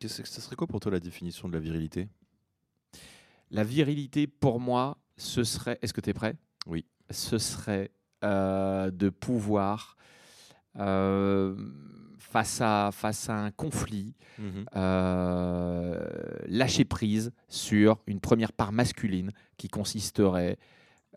[0.00, 2.08] que ça serait quoi pour toi la définition de la virilité?
[3.50, 5.78] La virilité, pour moi, ce serait.
[5.82, 6.34] Est-ce que tu es prêt?
[6.64, 6.86] Oui.
[7.10, 7.90] Ce serait
[8.24, 9.98] euh, de pouvoir,
[10.78, 11.54] euh,
[12.16, 14.64] face, à, face à un conflit, Mhm.
[14.76, 16.08] euh,
[16.46, 20.56] lâcher prise sur une première part masculine qui consisterait,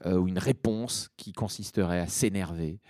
[0.06, 2.82] euh, ou une réponse qui consisterait à s'énerver.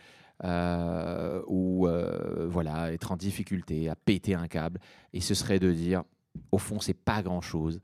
[0.44, 4.80] Euh, ou euh, voilà être en difficulté à péter un câble
[5.14, 6.04] et ce serait de dire
[6.52, 7.80] au fond c'est pas grand chose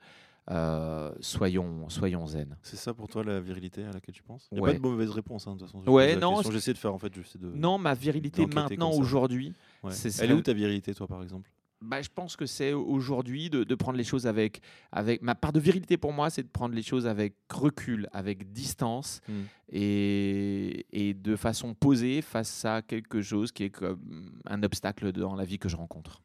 [1.21, 4.47] soyons soyons zen C'est ça pour toi la virilité à laquelle tu penses?
[4.51, 4.71] Il n'y a Ouais.
[4.73, 5.87] pas de mauvaise réponse, hein, de toute façon.
[5.91, 7.13] Ouais, non, J'essaie de faire en fait.
[7.13, 7.51] De...
[7.53, 9.93] non ma virilité maintenant aujourd'hui Ouais.
[10.19, 11.49] Elle est où ta virilité, toi, par exemple?
[11.81, 14.61] Bah, je pense que c'est aujourd'hui de, de prendre les choses avec,
[14.91, 15.21] avec.
[15.21, 19.21] Ma part de virilité pour moi, c'est de prendre les choses avec recul, avec distance
[19.27, 19.41] Mm.
[19.71, 25.35] et, et de façon posée face à quelque chose qui est comme un obstacle dans
[25.35, 26.21] la vie que je rencontre.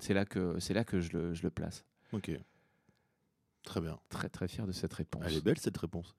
[0.00, 1.84] C'est là que, c'est là que je, le, je le place.
[2.12, 2.30] Ok.
[3.64, 3.98] Très bien.
[4.08, 5.22] Très très fier de cette réponse.
[5.26, 6.16] Elle est belle cette réponse.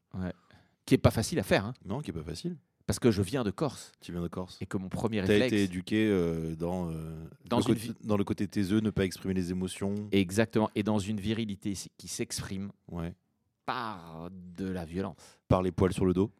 [0.86, 2.58] Qui est pas facile à faire, hein, Non, qui est pas facile.
[2.86, 4.58] Parce que je viens de Corse Tu viens de Corse.
[4.62, 5.48] et que mon premier as réflexe.
[5.54, 9.34] été éduqué euh, dans, euh, Dans le côté, dans le côté taiseux, ne pas exprimer
[9.34, 9.96] les émotions.
[10.12, 10.70] Exactement.
[10.76, 13.14] Et dans une virilité qui s'exprime Ouais.
[13.66, 15.40] par de la violence.
[15.48, 16.32] Par les poils sur le dos.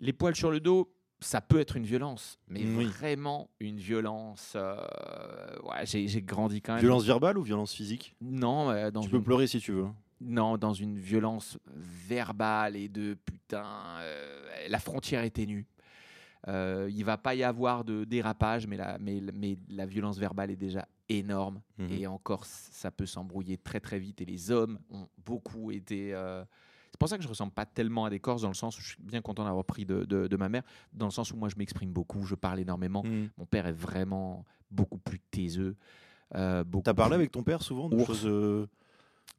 [0.00, 2.84] Les poils sur le dos, ça peut être une violence, mais Oui.
[2.84, 4.52] vraiment une violence.
[4.56, 4.76] euh,
[5.62, 6.82] ouais, j'ai j'ai grandi quand même.
[6.82, 8.14] Violence verbale ou violence physique?
[8.20, 9.12] Non, euh, dans Tu une...
[9.12, 9.86] peux pleurer si tu veux.
[10.20, 13.64] Non, dans une violence verbale et de putain,
[14.00, 15.66] euh, la frontière est ténue.
[16.48, 20.50] Euh, il va pas y avoir de dérapage, mais la, mais, mais la violence verbale
[20.50, 21.60] est déjà énorme.
[21.78, 21.88] Mhm.
[21.92, 24.20] Et encore, ça peut s'embrouiller très très vite.
[24.20, 26.14] Et les hommes ont beaucoup été.
[26.14, 26.44] euh,
[26.92, 28.80] C'est pour ça que je ressemble pas tellement à des Corses, dans le sens où
[28.82, 31.36] je suis bien content d'avoir pris de, de- de ma mère, dans le sens où
[31.36, 33.02] moi je m'exprime beaucoup, je parle énormément.
[33.02, 33.28] Mhm.
[33.38, 35.74] Mon père est vraiment beaucoup plus taiseux.
[36.36, 38.68] Euh, T'as parlé plus- avec ton père souvent de choses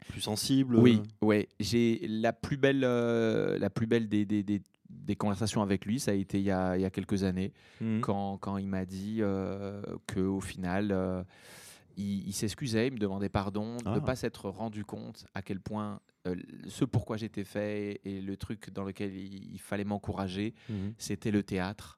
[0.09, 1.47] plus sensibles Oui, ouais.
[1.59, 5.99] J'ai la plus belle, euh, la plus belle des, des, des- des conversations avec lui,
[5.99, 7.99] ça a été il y a, il y a quelques années, Mhm.
[8.01, 9.81] quand, quand il m'a dit euh,
[10.13, 11.23] qu'au final, euh,
[11.97, 14.01] il, il s'excusait, il me demandait pardon de ne Ah.
[14.01, 16.35] pas s'être rendu compte à quel point euh,
[16.67, 20.93] ce pourquoi j'étais fait et le truc dans lequel il, il fallait m'encourager, Mhm.
[20.97, 21.96] c'était le théâtre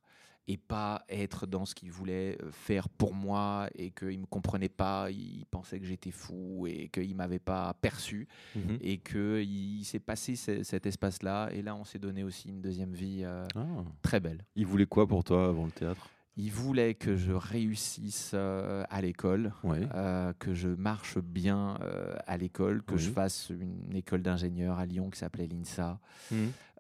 [0.52, 4.26] et pas être dans ce qu'il voulait euh, faire pour moi et qu'il ne me
[4.26, 8.80] comprenait pas, il pensait que j'étais fou et qu'il ne m'avait pas perçu Mhm.
[8.82, 12.62] et que il s'est passé ce- cet espace-là et là on s'est donné aussi une
[12.62, 13.84] deuxième vie euh, Ah.
[14.02, 14.44] très belle.
[14.56, 16.10] Il voulait quoi pour toi avant le théâtre?
[16.42, 19.86] Il voulait que je réussisse euh, à l'école, Ouais.
[19.94, 23.02] euh, que je marche bien euh, à l'école, que Oui.
[23.02, 26.00] je fasse une école d'ingénieur à Lyon qui s'appelait l'INSA,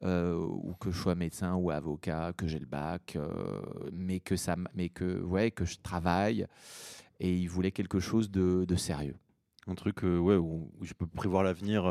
[0.04, 3.18] euh, ou que je sois médecin ou avocat, que j'ai le bac,
[3.92, 6.48] mais que ça, mais que ouais, que je travaille.
[7.20, 9.18] Et il voulait quelque chose de, de sérieux.
[9.68, 11.84] Un truc ouais, où je peux prévoir l'avenir.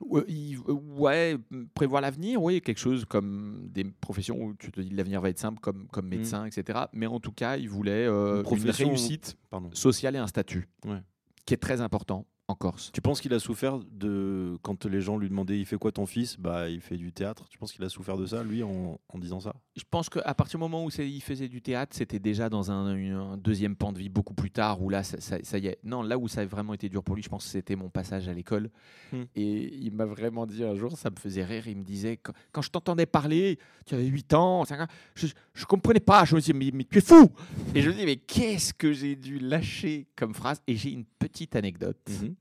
[0.00, 0.24] Euh, Ouais,
[0.68, 1.36] euh, ouais,
[1.74, 5.38] prévoir l'avenir, oui, quelque chose comme des professions où tu te dis l'avenir va être
[5.38, 6.80] simple, comme, comme médecin, etc.
[6.92, 9.70] Mais en tout cas, il voulait euh, Une où- réussite Pardon.
[9.72, 11.02] sociale et un statut Ouais.
[11.44, 12.90] qui est très important en Corse.
[12.92, 16.06] Tu penses qu'il a souffert de quand les gens lui demandaient il fait quoi ton
[16.06, 16.36] fils?
[16.38, 17.46] Bah il fait du théâtre.
[17.48, 19.54] Tu penses qu'il a souffert de ça lui en, en disant ça?
[19.76, 22.94] Je pense qu'à partir du moment où il faisait du théâtre, c'était déjà dans un,
[22.96, 25.66] une- un deuxième pan de vie beaucoup plus tard, où là, ça, ça- ça y
[25.68, 25.78] est.
[25.84, 27.88] Non, là où ça a vraiment été dur pour lui, je pense que c'était mon
[27.88, 28.70] passage à l'école.
[29.12, 29.22] Hmm.
[29.34, 32.32] Et il m'a vraiment dit un jour, ça me faisait rire, il me disait, quand,
[32.52, 36.34] quand je t'entendais parler, tu avais 8 ans, cinq ans, je ne comprenais pas, je
[36.34, 37.30] me disais, mais, mais tu es fou
[37.74, 40.60] Et je me dis, mais qu'est-ce que j'ai dû lâcher comme phrase?
[40.66, 42.34] Et j'ai une petite anecdote Vas-y.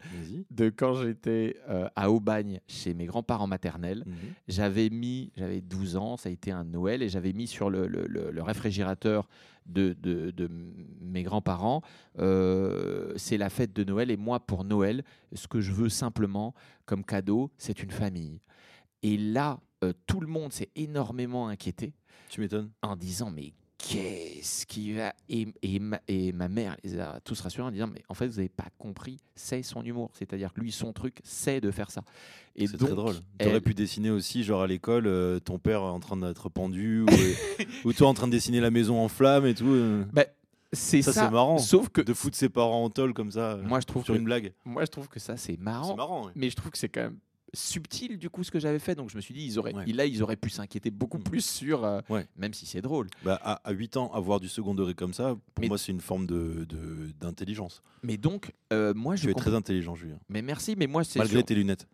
[0.51, 4.13] De quand j'étais euh, à Aubagne chez mes grands-parents maternels Mhm.
[4.47, 7.87] j'avais mis, j'avais 12 ans, ça a été un Noël, et j'avais mis sur le,
[7.87, 9.27] le- le- le réfrigérateur
[9.65, 11.81] de, de- de m- mes grands-parents,
[12.17, 16.53] euh, c'est la fête de Noël, et moi, pour Noël, ce que je veux simplement
[16.85, 18.39] comme cadeau, c'est une famille.
[19.03, 21.93] Et là, euh, tout le monde s'est énormément inquiété
[22.29, 22.69] Tu m'étonnes.
[22.81, 27.39] en disant, mais qu'est-ce qui va et, et, ma, et ma mère les a tous
[27.41, 30.11] rassurés en disant, mais en fait, vous n'avez pas compris, c'est son humour.
[30.13, 32.01] C'est-à-dire que lui, son truc, c'est de faire ça.
[32.55, 33.15] Et C'est très drôle.
[33.39, 37.01] elle- T'aurais pu dessiner aussi, genre à l'école, euh, ton père en train d'être pendu,
[37.01, 37.33] ou, euh,
[37.85, 39.65] ou toi en train de dessiner la maison en flammes et tout.
[39.67, 40.03] euh.
[40.13, 40.25] Bah,
[40.71, 41.57] c'est Ça, ça, c'est marrant.
[41.57, 44.19] Sauf que De foutre ses parents en tôle comme ça, moi je trouve sur que
[44.19, 44.53] une blague.
[44.65, 46.29] moi je trouve que ça c'est marrant, C'est marrant.
[46.35, 47.17] mais je trouve que c'est quand même
[47.53, 48.95] subtil du coup ce que j'avais fait.
[48.95, 49.85] Donc je me suis dit ils auraient Ouais.
[49.87, 51.23] là ils auraient pu s'inquiéter beaucoup Mm.
[51.23, 52.27] plus sur euh, Ouais.
[52.37, 53.07] même si c'est drôle.
[53.23, 55.91] Bah, à, à 8 ans, avoir du second degré comme ça, pour Mais- moi, c'est
[55.91, 57.81] une forme de- de- d'intelligence.
[58.03, 60.19] Mais donc euh, moi je Tu es comp- très intelligent, Julien.
[60.29, 61.87] mais merci mais moi c'est Malgré tes lunettes.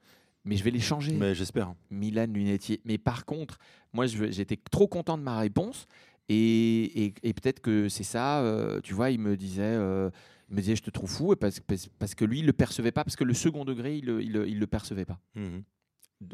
[0.43, 1.13] mais je vais les changer.
[1.13, 1.73] Mais j'espère.
[1.89, 2.81] Milan Lunetier.
[2.85, 3.57] Mais par contre,
[3.93, 5.87] moi, j'étais trop content de ma réponse.
[6.27, 10.09] Et, et- et peut-être que c'est ça, euh, tu vois, il me disait, euh,
[10.49, 12.53] il me disait, je te trouve fou, et parce, parce, parce que lui, il le
[12.53, 15.19] percevait pas, parce que le second degré, il il le, il le percevait pas.
[15.35, 15.63] Mhm.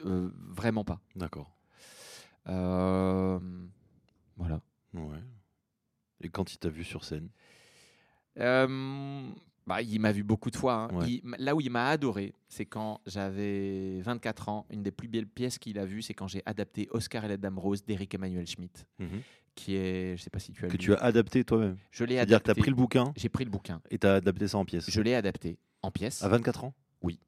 [0.06, 1.02] Euh, vraiment pas.
[1.16, 1.56] D'accord.
[2.48, 3.40] Euh,
[4.38, 4.62] voilà.
[4.94, 5.24] Ouais.
[6.22, 7.30] Et quand il t'a vu sur scène?
[8.38, 9.30] Euh,
[9.68, 10.74] bah, il m'a vu beaucoup de fois.
[10.92, 10.96] hein.
[10.96, 11.08] Ouais.
[11.24, 14.66] Il- là où il m'a adoré, c'est quand j'avais 24 ans.
[14.70, 17.38] Une des plus belles pièces qu'il a vues, c'est quand j'ai adapté Oscar et la
[17.38, 19.22] Dame Rose d'Éric Emmanuel Schmitt, Mhm.
[19.56, 20.78] qui est, je sais pas si tu as que lu.
[20.80, 21.78] tu as adapté toi-même.
[21.92, 22.62] Je l'ai C'est-à-dire que tu as adapté.
[22.62, 23.82] pris le bouquin J'ai pris le bouquin.
[23.92, 24.90] et tu as adapté ça en pièces.
[24.90, 26.24] Je l'ai adapté en pièces.
[26.24, 26.74] À 24 ans?
[27.02, 27.20] Oui.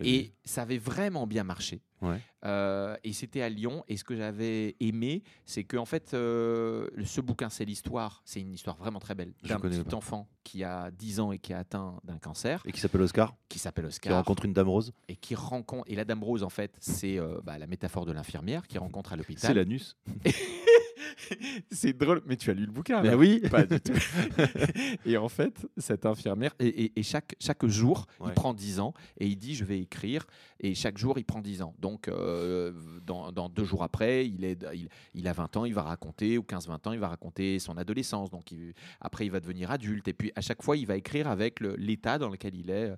[0.00, 1.82] Et, Et ça avait vraiment bien marché.
[2.00, 2.18] Ouais.
[2.44, 3.84] Euh, et c'était à Lyon.
[3.88, 8.22] Et ce que j'avais aimé, c'est que en fait, euh, ce bouquin, c'est l'histoire.
[8.24, 9.96] C'est une histoire vraiment très belle d'un petit pas.
[9.96, 13.36] enfant qui a 10 ans et qui est atteint d'un cancer, et qui s'appelle Oscar,
[13.48, 14.92] qui s'appelle qui Oscar, rencontre une dame rose.
[15.08, 15.84] et qui rencontre.
[15.88, 19.12] Et la Dame Rose, en fait, c'est euh, bah, la métaphore de l'infirmière qui rencontre
[19.12, 19.56] à C'est l'hôpital.
[19.56, 19.96] l'anus.
[21.70, 23.02] c'est drôle, mais tu as lu le bouquin.
[23.02, 23.16] Là.
[23.16, 23.40] oui.
[23.50, 23.92] Pas du tout.
[25.06, 28.94] et en fait, cette infirmière, et, et- et chaque, chaque jour, il prend 10 ans
[29.18, 30.26] et il dit je vais écrire.
[30.60, 31.74] Et chaque jour, il prend 10 ans.
[31.80, 32.72] Donc, euh,
[33.04, 36.38] dans, dans deux jours après, il, est, il, il a 20 ans, il va raconter,
[36.38, 38.30] ou 15-20 ans, il va raconter son adolescence.
[38.30, 40.06] Donc, il- après, il va devenir adulte.
[40.08, 42.92] Et puis, à chaque fois, il va écrire avec l'état dans lequel il est.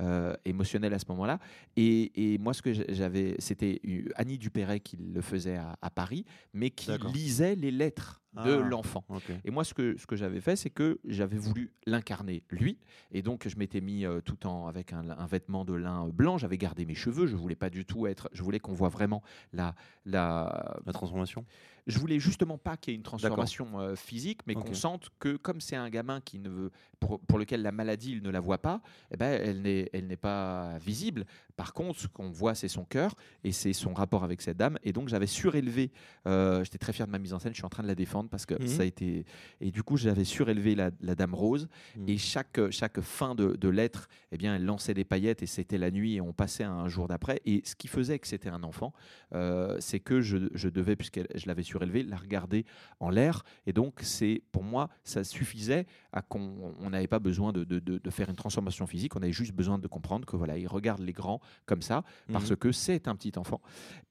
[0.00, 1.38] euh, émotionnel à ce moment-là.
[1.76, 3.80] Et, et moi, ce que j'avais, c'était
[4.16, 8.68] Annie Dupéret qui le faisait à, à Paris, mais qui lisait les lettres de Ah.
[8.68, 9.04] l'enfant.
[9.44, 12.78] Et moi, ce que, ce que j'avais fait, c'est que j'avais voulu l'incarner, lui.
[13.12, 16.38] Et donc, je m'étais mis euh, tout en avec un, un vêtement de lin blanc.
[16.38, 17.26] J'avais gardé mes cheveux.
[17.26, 18.28] Je voulais pas du tout être.
[18.32, 19.22] Je voulais qu'on voit vraiment
[19.52, 20.76] la, la.
[20.86, 21.44] La transformation
[21.86, 25.36] Je voulais justement pas qu'il y ait une transformation euh, physique, mais qu'on sente que,
[25.36, 26.70] comme c'est un gamin qui ne veut,
[27.00, 28.80] pour, pour lequel la maladie, il ne la voit pas,
[29.12, 31.24] eh ben, elle n'est elle n'est pas visible.
[31.56, 34.78] Par contre, ce qu'on voit, c'est son cœur et c'est son rapport avec cette dame.
[34.82, 35.90] Et donc, j'avais surélevé.
[36.26, 37.52] euh, J'étais très fier de ma mise en scène.
[37.52, 38.66] Je suis en train de la défendre parce que Mhm.
[38.66, 39.24] ça a été.
[39.60, 41.68] Et du coup, j'avais surélevé la, la dame rose.
[41.96, 42.08] Mhm.
[42.08, 45.78] Et chaque, chaque fin de, de lettre, eh bien, elle lançait des paillettes et c'était
[45.78, 47.40] la nuit et on passait à un jour d'après.
[47.44, 48.92] Et ce qui faisait que c'était un enfant,
[49.34, 52.64] euh, c'est que je, je devais, puisque je l'avais surélevé, la regarder
[53.00, 53.42] en l'air.
[53.66, 55.86] Et donc, c'est pour moi, ça suffisait
[56.16, 59.14] à qu'on on n'avait pas besoin de, de- de- de faire une transformation physique.
[59.16, 62.02] On avait juste besoin de comprendre que voilà, il regarde les grands comme ça
[62.32, 62.56] parce Mhm.
[62.56, 63.60] que c'est un petit enfant.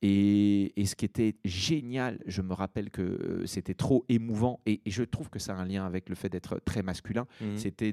[0.04, 4.82] Et, et ce qui était génial, je me rappelle que euh, c'était trop émouvant et,
[4.86, 7.58] et je trouve que ça a un lien avec le fait d'être très masculin Mhm.
[7.58, 7.92] c'était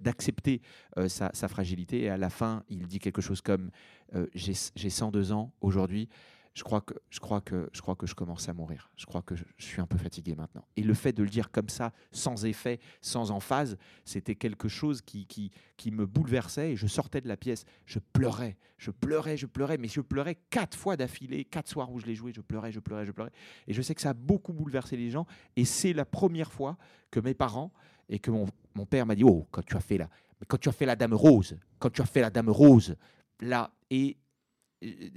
[0.00, 0.60] d'accepter
[0.98, 2.02] euh, sa, sa fragilité.
[2.02, 3.70] Et à la fin, il dit quelque chose comme
[4.14, 6.08] euh, J'ai j'ai 102 ans aujourd'hui.
[6.56, 8.90] Je crois, que, je, crois que, je crois que je commence à mourir.
[8.96, 10.64] Je crois que je, suis un peu fatigué maintenant.
[10.74, 15.02] Et le fait de le dire comme ça, sans effet, sans emphase, c'était quelque chose
[15.02, 16.72] qui, qui, qui me bouleversait.
[16.72, 17.66] Et je sortais de la pièce.
[17.84, 19.76] Je pleurais, je pleurais, je pleurais.
[19.76, 22.32] Mais je pleurais quatre fois d'affilée, quatre soirs où je l'ai joué.
[22.32, 23.32] Je pleurais, je pleurais, je pleurais.
[23.66, 25.26] Et je sais que ça a beaucoup bouleversé les gens.
[25.56, 26.78] Et c'est la première fois
[27.10, 27.70] que mes parents
[28.08, 30.08] et que mon, mon père m'a dit oh quand tu as fait la
[30.48, 32.94] quand tu as fait la dame rose quand tu as fait la dame rose
[33.40, 34.16] là et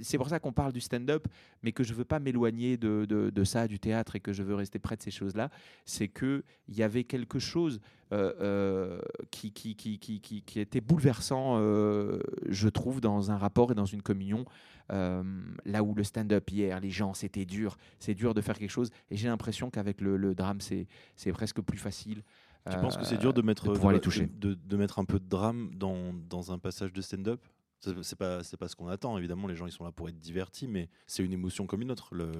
[0.00, 1.26] c'est pour ça qu'on parle du stand-up,
[1.62, 4.42] mais que je veux pas m'éloigner de, de- de ça, du théâtre, et que je
[4.42, 5.50] veux rester près de ces choses-là.
[5.84, 7.80] C'est que il y avait quelque chose
[8.12, 12.18] euh, euh, qui, qui, qui, qui, était bouleversant, euh,
[12.48, 14.44] je trouve, dans un rapport et dans une communion.
[14.90, 18.90] Là où le stand-up hier, les gens, c'était dur, c'est dur de faire quelque chose.
[19.10, 22.22] Et j'ai l'impression qu'avec le, le drame, c'est c'est presque plus facile.
[22.70, 24.26] Tu penses que c'est dur de mettre, de pouvoir de- les toucher.
[24.26, 27.40] de, de mettre un peu de drame dans, dans un passage de stand-up?
[27.80, 30.18] C'est pas, c'est pas ce qu'on attend, évidemment, les gens ils sont là pour être
[30.18, 32.14] divertis, mais c'est une émotion comme une autre.
[32.14, 32.30] Le...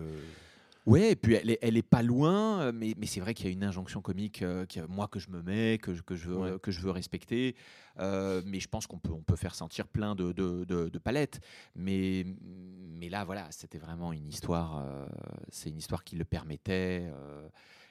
[0.86, 3.46] Ouais, et puis elle est, elle est pas loin, euh, mais, mais c'est vrai qu'il
[3.46, 6.16] y a une injonction comique, euh, qui, moi que je me mets, que je, que
[6.16, 6.58] je, veux, Ouais.
[6.60, 7.54] que je veux respecter.
[7.98, 10.98] Euh, mais je pense qu'on peut, on peut faire sentir plein de, de, de- de
[10.98, 11.40] palettes.
[11.74, 12.24] Mais,
[12.98, 14.78] mais là, voilà, c'était vraiment une histoire.
[14.86, 15.06] euh,
[15.50, 17.10] c'est une histoire qui le permettait.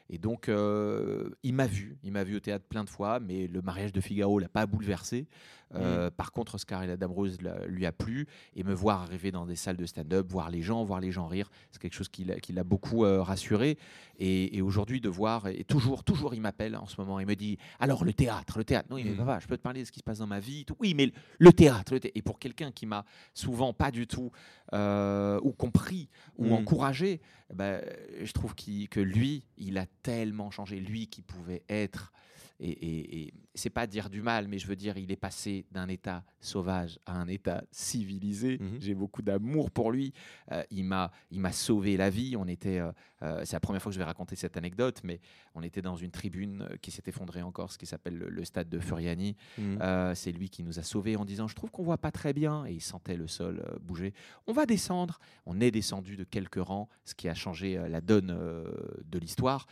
[0.10, 3.62] et donc, il m'a vu, il m'a vu au théâtre plein de fois, mais le
[3.62, 5.28] mariage de Figaro l'a pas bouleversé.
[5.75, 9.01] Euh, Par contre, Oscar et la Dame Rose l'a- lui a plu, et me voir
[9.03, 11.93] arriver dans des salles de stand-up, voir les gens, voir les gens rire, c'est quelque
[11.93, 13.77] chose qui l'a beaucoup euh, rassuré.
[14.17, 17.36] Et, et aujourd'hui, de voir, et toujours, toujours, il m'appelle en ce moment, il me
[17.36, 18.88] dit Alors, le théâtre, le théâtre.
[18.89, 19.25] Non, il me dit Mhm.
[19.25, 20.65] Papa, je peux te parler de ce qui se passe dans ma vie.
[20.65, 20.75] tout.
[20.79, 24.32] Oui, mais le théâtre, le thé- Et pour quelqu'un qui m'a souvent pas du tout
[24.73, 26.51] euh, ou compris ou Mhm.
[26.53, 27.21] encouragé,
[27.53, 27.82] ben,
[28.21, 30.79] je trouve que lui, il a tellement changé.
[30.79, 32.12] Lui qui pouvait être.
[32.60, 35.65] Et, et, et c'est pas dire du mal, mais je veux dire, il est passé
[35.72, 38.58] d'un état sauvage à un état civilisé.
[38.60, 38.78] Mhm.
[38.80, 40.13] J'ai beaucoup d'amour pour lui.
[40.52, 42.36] Euh, il m'a, il m'a sauvé la vie.
[42.38, 42.91] On était, euh,
[43.23, 45.19] euh, c'est la première fois que je vais raconter cette anecdote, mais
[45.55, 48.45] on était dans une tribune euh, qui s'est effondrée en Corse, qui s'appelle le, le
[48.45, 49.36] stade de Furiani.
[49.58, 49.79] Mhm.
[49.82, 52.34] Euh, c'est lui qui nous a sauvés en disant, je trouve qu'on voit pas très
[52.34, 54.13] bien, et il sentait le sol bouger.
[54.47, 55.19] On va descendre.
[55.45, 59.67] On est descendu de quelques rangs, ce qui a changé la donne de l'histoire.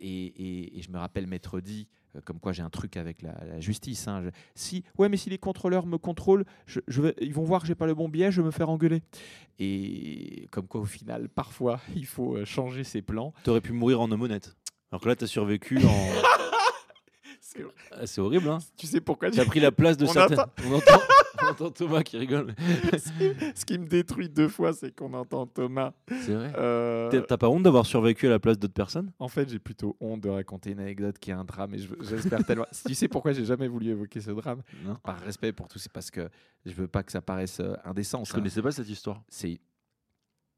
[0.00, 1.86] Et, et- et je me rappelle m'être dit,
[2.24, 4.06] comme quoi j'ai un truc avec la, la justice.
[4.08, 7.44] hein, je- si, ouais, mais si les contrôleurs me contrôlent, je, je vais, ils vont
[7.44, 9.02] voir que j'ai pas le bon billet, je vais me faire engueuler.
[9.58, 13.32] Et comme quoi, au final, parfois, il faut euh, changer ses plans.
[13.44, 14.56] T'aurais pu mourir en homme honnête.
[14.90, 15.90] Alors que là, t'as survécu en.
[17.90, 20.72] Ah, c'est horrible, hein Tu sais pourquoi T'as pris la place de On entend, on
[21.52, 22.54] entend Thomas qui rigole.
[23.54, 25.92] Ce qui me détruit deux fois, c'est qu'on entend Thomas.
[26.08, 26.52] C'est vrai.
[26.56, 29.12] euh, T'as- pas honte d'avoir survécu à la place d'autres personnes?
[29.18, 31.94] En fait, j'ai plutôt honte de raconter une anecdote qui est un drame et je-
[32.00, 32.66] j'espère tellement.
[32.86, 34.62] tu sais pourquoi j'ai jamais voulu évoquer ce drame?
[34.84, 34.96] Non.
[35.02, 36.28] Par respect pour tous, c'est parce que
[36.64, 38.24] je veux pas que ça paraisse euh, indécent.
[38.24, 38.36] Je ça.
[38.38, 39.22] connaissais pas cette histoire.
[39.28, 39.60] C'est.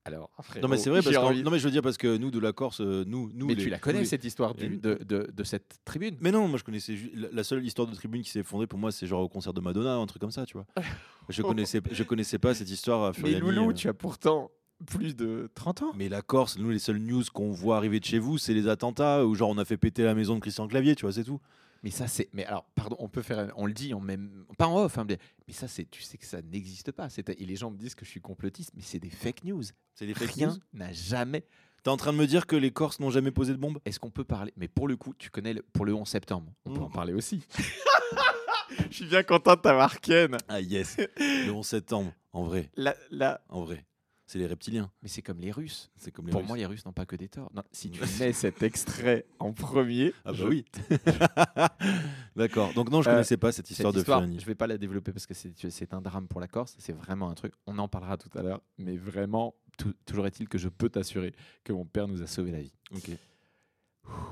[0.07, 0.61] Alors, après.
[0.61, 2.39] Non mais c'est vrai parce que non mais je veux dire parce que nous de
[2.39, 3.47] la Corse, euh, nous nous.
[3.47, 6.17] Mais les- tu la connais les- cette histoire du- de, de, de cette tribune?
[6.21, 6.95] Mais non, moi je connaissais
[7.33, 9.61] la, seule histoire de tribune qui s'est effondrée pour moi, c'est genre au concert de
[9.63, 10.67] Madonna, un truc comme ça, tu vois.
[11.31, 13.73] Je connaissais je connaissais pas cette histoire à Mais Furiani, Loulou, euh.
[13.73, 14.51] tu as pourtant
[14.87, 15.93] plus de 30 ans.
[15.97, 18.69] Mais la Corse, nous les seules news qu'on voit arriver de chez vous, c'est les
[18.69, 21.25] attentats où genre on a fait péter la maison de Christian Clavier, tu vois, c'est
[21.25, 21.41] tout.
[21.85, 22.29] Mais ça, c'est.
[22.33, 23.53] Mais alors, pardon, on peut faire.
[23.57, 24.97] On le dit, on même pas en off.
[24.99, 25.85] hein, mais mais ça, c'est.
[25.91, 27.09] Tu sais que ça n'existe pas.
[27.39, 29.63] Et les gens me disent que je suis complotiste, mais c'est des fake news.
[29.95, 30.57] C'est des fake Rien news.
[30.73, 31.45] n'a jamais.
[31.83, 34.01] T'es en train de me dire que les Corses n'ont jamais posé de bombe Est-ce
[34.01, 36.51] qu'on peut parler Mais pour le coup, tu connais le- pour le 11 septembre.
[36.65, 37.47] On peut en parler aussi.
[38.91, 40.37] je suis bien content de t'avoir Ken.
[40.49, 43.43] Ah yes, le 11 septembre, en vrai, Là, là.
[43.51, 43.85] en vrai.
[44.27, 45.91] C'est les reptiliens, Mais c'est comme les Russes.
[45.97, 46.49] c'est comme les Pour Russes.
[46.49, 47.51] moi, les Russes n'ont pas que des torts.
[47.55, 50.65] Non, si tu mets cet extrait en premier, Ah bah je- oui.
[52.37, 52.73] D'accord.
[52.75, 54.41] Donc non, je Euh, connaissais pas cette Cette histoire de histoire, Furiani.
[54.41, 56.75] je vais pas la développer parce que c'est c'est un drame pour la Corse.
[56.79, 57.53] C'est vraiment un truc.
[57.67, 58.61] On en parlera tout à l'heure.
[58.79, 62.51] Mais vraiment, tout- toujours est-il que je peux t'assurer que mon père nous a sauvé
[62.51, 62.73] la vie.
[62.95, 63.11] Ok.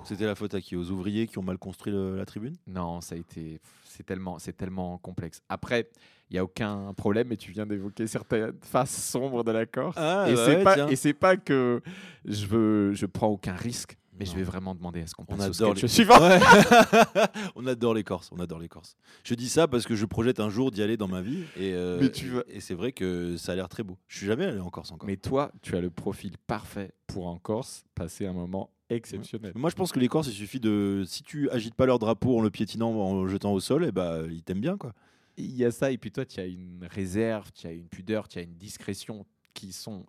[0.04, 0.74] C'était la faute à qui?
[0.76, 2.56] Aux ouvriers qui ont mal construit le- la tribune?
[2.66, 3.60] Non, ça a été.
[3.84, 5.42] C'est tellement, c'est tellement complexe.
[5.48, 5.88] Après,
[6.30, 7.28] il y a aucun problème.
[7.28, 9.96] Mais tu viens d'évoquer certaines faces sombres de la Corse.
[9.98, 11.80] Ah, et bah c'est ouais, pas, et c'est pas que
[12.24, 13.96] je veux, je prends aucun risque.
[14.22, 16.18] Mais je vais vraiment demander à ce qu'on On passe au adore sketch les- suivant.
[16.20, 16.38] Ouais.
[17.56, 18.96] on adore les Corses, on adore les Corses.
[19.24, 21.72] Je dis ça parce que je projette un jour d'y aller dans ma vie et,
[21.74, 23.98] euh, Mais tu vas- et c'est vrai que ça a l'air très beau.
[24.08, 25.06] Je suis jamais allé en Corse encore.
[25.06, 29.52] Mais toi, tu as le profil parfait pour en Corse passer un moment exceptionnel.
[29.54, 31.02] Moi, je pense que les Corses, il suffit de.
[31.06, 33.92] Si tu agites pas leur drapeau en le piétinant, en le jetant au sol, et
[33.92, 34.92] bah, ils t'aiment bien, quoi.
[35.38, 38.28] Il y a ça, et puis toi, tu as une réserve, tu as une pudeur,
[38.28, 40.04] tu as une discrétion qui sont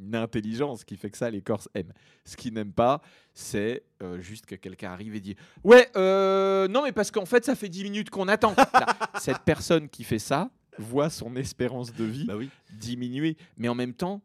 [0.00, 1.92] une intelligence qui fait que ça, les Corses aiment.
[2.24, 3.00] Ce qu'ils n'aiment pas,
[3.34, 7.44] c'est euh, juste que quelqu'un arrive et dit Ouais, euh, non, mais parce qu'en fait,
[7.44, 8.54] ça fait 10 minutes qu'on attend.
[8.74, 8.86] Là,
[9.18, 12.50] cette personne qui fait ça voit son espérance de vie Bah oui.
[12.78, 14.20] diminuer, mais en même temps,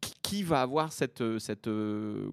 [0.00, 1.64] qui, qui va avoir cette, euh, cette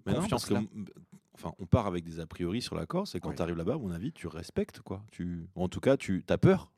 [0.06, 0.60] confiance-là?
[0.60, 0.86] m-
[1.34, 3.36] enfin, on part avec des a priori sur la Corse, et quand Ouais.
[3.36, 5.04] tu arrives là-bas, à mon avis, tu respectes, quoi.
[5.12, 6.72] Tu, en tout cas, tu as peur.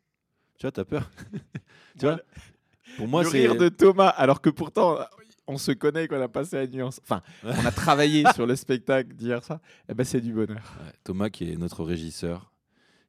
[0.58, 1.12] Tu vois, t'as peur.
[2.00, 2.20] tu vois?
[2.96, 3.40] Pour moi, le c'est.
[3.40, 4.98] rire de Thomas, alors que pourtant
[5.48, 7.00] on se connaît, qu'on a passé la nuance.
[7.04, 9.60] Enfin, on a travaillé sur le spectacle d'hier soir.
[9.90, 10.76] Eh ben, c'est du bonheur.
[10.84, 12.52] Ouais, Thomas, qui est notre régisseur,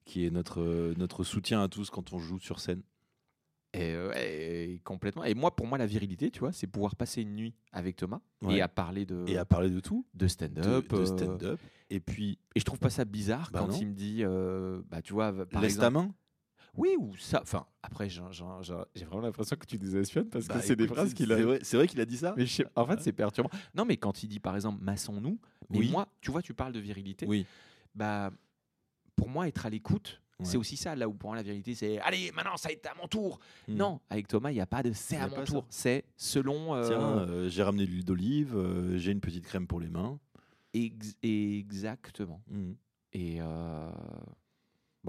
[0.04, 2.82] qui est notre, euh, notre soutien à tous quand on joue sur scène.
[3.74, 5.24] Et, euh, ouais, et complètement.
[5.24, 8.20] Et moi, pour moi, la virilité, tu vois, c'est pouvoir passer une nuit avec Thomas
[8.42, 8.56] Ouais.
[8.56, 10.88] et à parler de, Et à parler de tout, de stand-up.
[10.88, 11.60] de euh, stand-up.
[11.90, 13.78] Et puis, et je trouve pas ça bizarre Bah quand non.
[13.78, 16.06] il me dit, euh, bah, tu vois, par laisse ta exemple.
[16.08, 16.14] main.
[16.76, 17.40] Oui, ou ça.
[17.42, 18.20] Enfin, après, j'ai
[19.04, 21.36] vraiment l'impression que tu nous espionnes parce Bah, que c'est des phrases qu'il a.
[21.62, 23.50] C'est vrai, qu'il a dit ça Mais je sais- en fait, c'est perturbant.
[23.74, 25.38] Non, mais quand il dit, par exemple, maçons-nous,
[25.70, 25.90] mais Oui.
[25.90, 27.26] moi, tu vois, tu parles de virilité.
[27.26, 27.46] Oui.
[27.94, 28.30] Bah,
[29.14, 30.94] pour moi, être à l'écoute, c'est aussi ça.
[30.94, 33.38] Là où pour moi, la virilité, c'est allez, maintenant, ça a été à mon tour.
[33.68, 33.74] Hmm.
[33.74, 35.64] Non, avec Thomas, il n'y a pas de c'est à mon tour.
[35.70, 36.74] C'est selon.
[36.74, 39.88] euh, Tiens, euh, j'ai ramené de l'huile d'olive, euh, j'ai une petite crème pour les
[39.88, 40.18] mains.
[40.74, 42.42] ex- exactement.
[42.50, 42.72] Hmm.
[43.14, 43.40] Et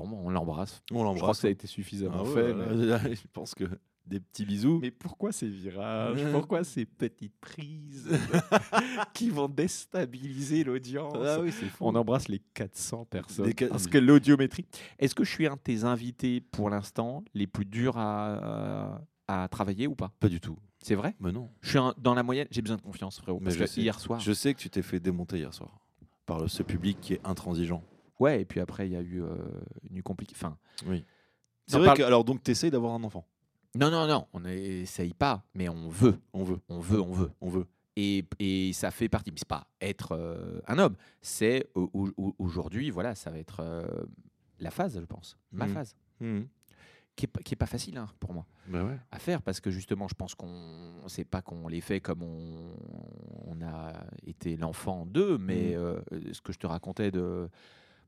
[0.06, 0.82] bon, on l'embrasse.
[0.92, 1.38] On Je crois l'embrasse.
[1.38, 2.54] que ça a été suffisamment Ah fait.
[2.54, 3.66] mais- Je pense que
[4.06, 4.80] des petits bisous.
[4.82, 6.24] Mais pourquoi ces virages?
[6.32, 8.08] Pourquoi ces petites prises
[9.14, 11.14] qui vont déstabiliser l'audience?
[11.22, 11.52] Ah oui.
[11.82, 13.52] On embrasse les 400 personnes.
[13.70, 14.66] Parce que l'audiométrie.
[15.00, 19.48] Est-ce que je suis un de tes invités pour l'instant les plus durs à, à
[19.50, 20.14] travailler ou pas?
[20.22, 20.58] Pas du tout.
[20.82, 21.16] C'est vrai?
[21.20, 21.50] Mais non.
[21.60, 22.48] Je suis un- dans la moyenne.
[22.50, 23.40] J'ai besoin de confiance, frérot.
[23.40, 23.82] Mais Parce je que sais.
[23.82, 24.20] hier soir.
[24.22, 25.80] Je sais que tu t'es fait démonter hier soir
[26.26, 27.84] par ce public qui est intransigeant.
[28.20, 29.36] Ouais, et puis après, il y a eu euh,
[29.90, 30.34] une compliquée.
[30.36, 30.58] Enfin,
[30.88, 31.04] Oui.
[31.68, 33.28] C'est vrai parle- que alors donc t'essayes d'avoir un enfant?
[33.76, 36.18] non, non, non, on n'essaye pas, mais on veut.
[36.34, 37.32] On veut, On veut, on veut.
[37.42, 37.68] on veut.
[37.96, 39.32] Et, et ça fait partie.
[39.32, 40.96] Mais c'est pas être euh, un homme.
[41.22, 43.86] C'est au- au- au- aujourd'hui, voilà, ça va être euh,
[44.60, 45.38] la phase, je pense.
[45.52, 45.74] Ma Mhm.
[45.74, 45.96] phase.
[46.22, 46.48] Mhm.
[47.16, 48.98] Qui est, pas- qui est pas facile hein, pour moi Bah ouais.
[49.12, 52.76] à faire parce que justement, je pense qu'on c'est pas qu'on les fait comme on,
[53.48, 53.94] on a
[54.28, 56.00] été l'enfant d'eux, mais euh,
[56.32, 57.50] ce que je te racontais de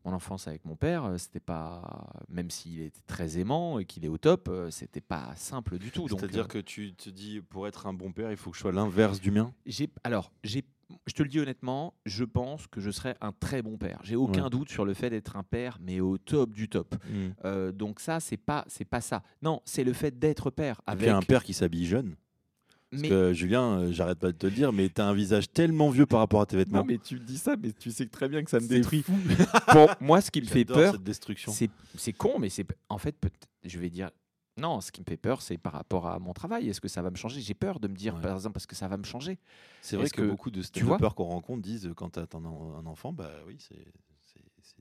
[0.06, 4.06] mon enfance avec mon père, euh, c'était pas même s'il était très aimant et qu'il
[4.06, 6.08] est au top, euh, c'était pas simple du tout.
[6.08, 8.62] C'est-à-dire euh, que tu te dis pour être un bon père, il faut que je
[8.62, 9.54] sois l'inverse du mien?
[9.66, 10.64] j'ai alors j'ai
[11.06, 14.00] je te le dis honnêtement, je pense que je serais un très bon père.
[14.04, 14.50] J'ai aucun Ouais.
[14.50, 16.96] doute sur le fait d'être un père, mais au top du top.
[17.46, 19.22] Euh, donc ça, c'est pas, c'est pas ça.
[19.44, 20.82] Non, c'est le fait d'être père.
[20.88, 22.16] Et Avec puis un père qui s'habille jeune.
[22.92, 25.52] Parce mais, que Julien, euh, j'arrête pas de te le dire, mais t'as un visage
[25.52, 26.80] tellement vieux par rapport à tes vêtements.
[26.80, 29.04] non, mais tu dis ça, mais tu sais très bien que ça me détruit.
[29.72, 30.96] Pour moi, ce qui me fait peur,
[31.96, 33.16] c'est con, mais c'est en fait,
[33.64, 34.10] je vais dire.
[34.58, 36.68] Non, ce qui me fait peur, c'est par rapport à mon travail.
[36.68, 37.40] Est-ce que ça va me changer?
[37.40, 38.22] J'ai peur de me dire, Ouais.
[38.22, 39.38] par exemple, parce que ça va me changer.
[39.82, 42.46] C'est vrai que, que- beaucoup de stand qu'on rencontre disent euh, quand tu as un,
[42.46, 43.76] un enfant, bah oui, c'est-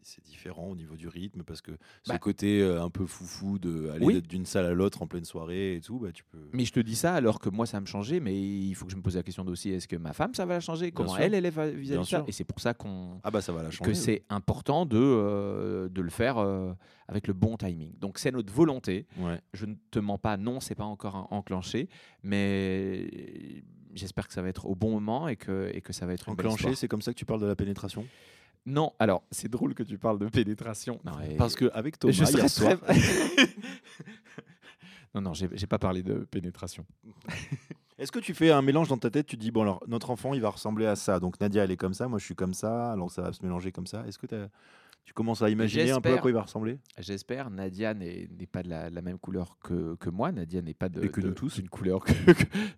[0.02, 1.72] c'est différent au niveau du rythme parce que
[2.02, 2.18] ce Bah.
[2.18, 4.22] côté euh, un peu foufou de aller Oui.
[4.22, 6.48] d'une salle à l'autre en pleine soirée et tout, bah tu peux.
[6.52, 8.20] Mais je te dis ça alors que moi, ça me changer.
[8.20, 10.46] Mais il faut que je me pose la question aussi est-ce que ma femme, ça
[10.46, 10.92] va la changer?
[10.92, 12.24] Comment elle, elle va- vis-à-vis de ça?
[12.26, 13.90] Et c'est pour ça qu'on Ah bah ça va la changer.
[13.90, 16.72] que c'est important de, euh, de le faire euh,
[17.08, 17.92] avec le bon timing.
[17.98, 19.06] Donc c'est notre volonté.
[19.18, 19.40] Ouais.
[19.52, 21.88] Je ne te mens pas, non, c'est pas encore en- enclenché,
[22.22, 23.62] mais
[23.94, 26.28] j'espère que ça va être au bon moment et que, et que ça va être
[26.28, 28.06] Enclenché, c'est comme ça que tu parles de la pénétration?
[28.68, 31.00] Non, alors c'est drôle que tu parles de pénétration.
[31.04, 32.94] Non, et- Parce qu'avec Thomas, je hier serais soir, très-
[35.14, 36.84] non, non, j'ai pas parlé de pénétration.
[37.98, 40.34] est-ce que tu fais un mélange dans ta tête Tu dis, bon alors, notre enfant,
[40.34, 41.18] il va ressembler à ça.
[41.18, 43.42] Donc Nadia, elle est comme ça, moi je suis comme ça, alors ça va se
[43.42, 44.04] mélanger comme ça.
[44.06, 44.48] Est-ce que t'as-
[45.08, 46.78] tu commences à imaginer un peu à quoi il va ressembler?
[46.98, 47.48] J'espère.
[47.48, 50.32] Nadia n'est pas de la, la même couleur que, que moi.
[50.32, 51.54] Nadia n'est pas de, Et que de- nous tous.
[51.54, 52.12] d'une couleur que-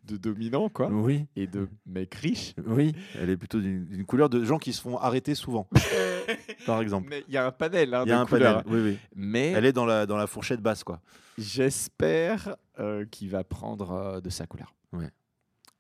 [0.05, 0.89] de dominant, quoi.
[0.93, 1.27] Oui.
[1.35, 2.55] Et de mec riche.
[2.69, 5.69] Oui, elle est plutôt d'une couleur de gens qui se font arrêter souvent,
[6.67, 7.09] par exemple.
[7.11, 8.63] Mais il y a un panel hein, Il y a de un couleurs.
[8.63, 8.81] panel.
[8.81, 8.99] Oui, oui.
[9.17, 11.01] Mais Elle est dans la, dans la fourchette basse, quoi.
[11.37, 14.73] j'espère euh, qu'il va prendre euh, de sa couleur.
[14.93, 15.11] Ouais.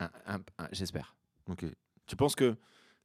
[0.01, 1.15] Un- un- un- j'espère.
[1.49, 1.65] Ok.
[2.07, 2.57] Tu penses que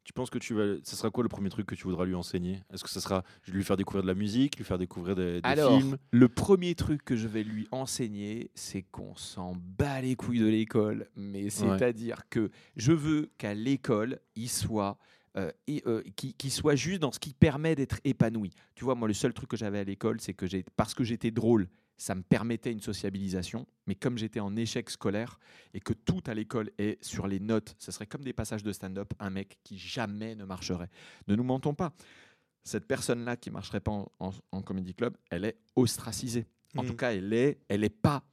[0.06, 2.16] tu penses que tu vas, ce sera quoi le premier truc que tu voudras lui
[2.16, 2.62] enseigner?
[2.72, 5.47] Est-ce que ce sera lui faire découvrir de la musique, lui faire découvrir des, des
[5.49, 5.97] Alors, films?
[6.12, 10.47] le premier truc que je vais lui enseigner, c'est qu'on s'en bat les couilles de
[10.47, 11.10] l'école.
[11.16, 14.97] Mais c'est-à-dire que je veux qu'à l'école, il soit.
[15.38, 18.51] euh, et, euh, qu'il qu'il soit juste dans ce qui permet d'être épanoui.
[18.76, 21.03] Tu vois, moi, le seul truc que j'avais à l'école, c'est que j'ai, parce que
[21.03, 21.68] j'étais drôle,
[21.98, 23.66] ça me permettait une sociabilisation.
[23.88, 25.39] Mais comme j'étais en échec scolaire
[25.74, 28.72] et que tout à l'école est sur les notes, ce serait comme des passages de
[28.72, 30.89] stand-up, un mec qui jamais ne marcherait.
[31.28, 31.93] Ne nous mentons pas.
[32.64, 36.48] Cette personne-là qui marcherait pas en, en, en comedy club, elle est ostracisée.
[36.76, 36.89] En Mhm.
[36.89, 38.24] tout cas, elle est, elle est pas.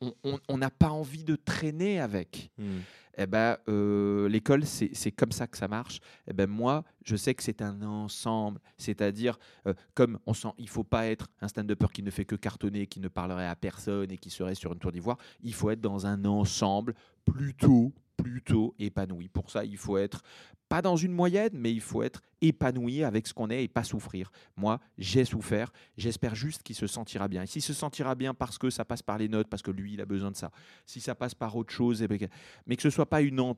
[0.48, 2.50] On- n'a pas envie de traîner avec.
[2.58, 2.78] Hmm.
[3.18, 6.00] Eh ben, euh, l'école, c'est comme ça que ça marche.
[6.26, 8.60] Eh ben, moi, je sais que c'est un ensemble.
[8.78, 12.36] C'est-à-dire, euh, comme on sent, il faut pas être un stand-upper qui ne fait que
[12.36, 15.18] cartonner, qui ne parlerait à personne et qui serait sur une tour d'ivoire.
[15.42, 16.94] Il faut être dans un ensemble
[17.24, 17.92] plutôt,
[18.22, 19.28] plutôt épanoui.
[19.28, 20.22] Pour ça, il faut être
[20.68, 23.84] pas dans une moyenne, mais il faut être épanoui avec ce qu'on est et pas
[23.84, 24.30] souffrir.
[24.56, 25.72] Moi, j'ai souffert.
[25.96, 27.42] J'espère juste qu'il se sentira bien.
[27.42, 29.94] Et s'il se sentira bien parce que ça passe par les notes, parce que lui,
[29.94, 30.50] il a besoin de ça.
[30.86, 32.18] Si ça passe par autre chose, eh ben,
[32.66, 33.56] mais que ce soit pas une, en-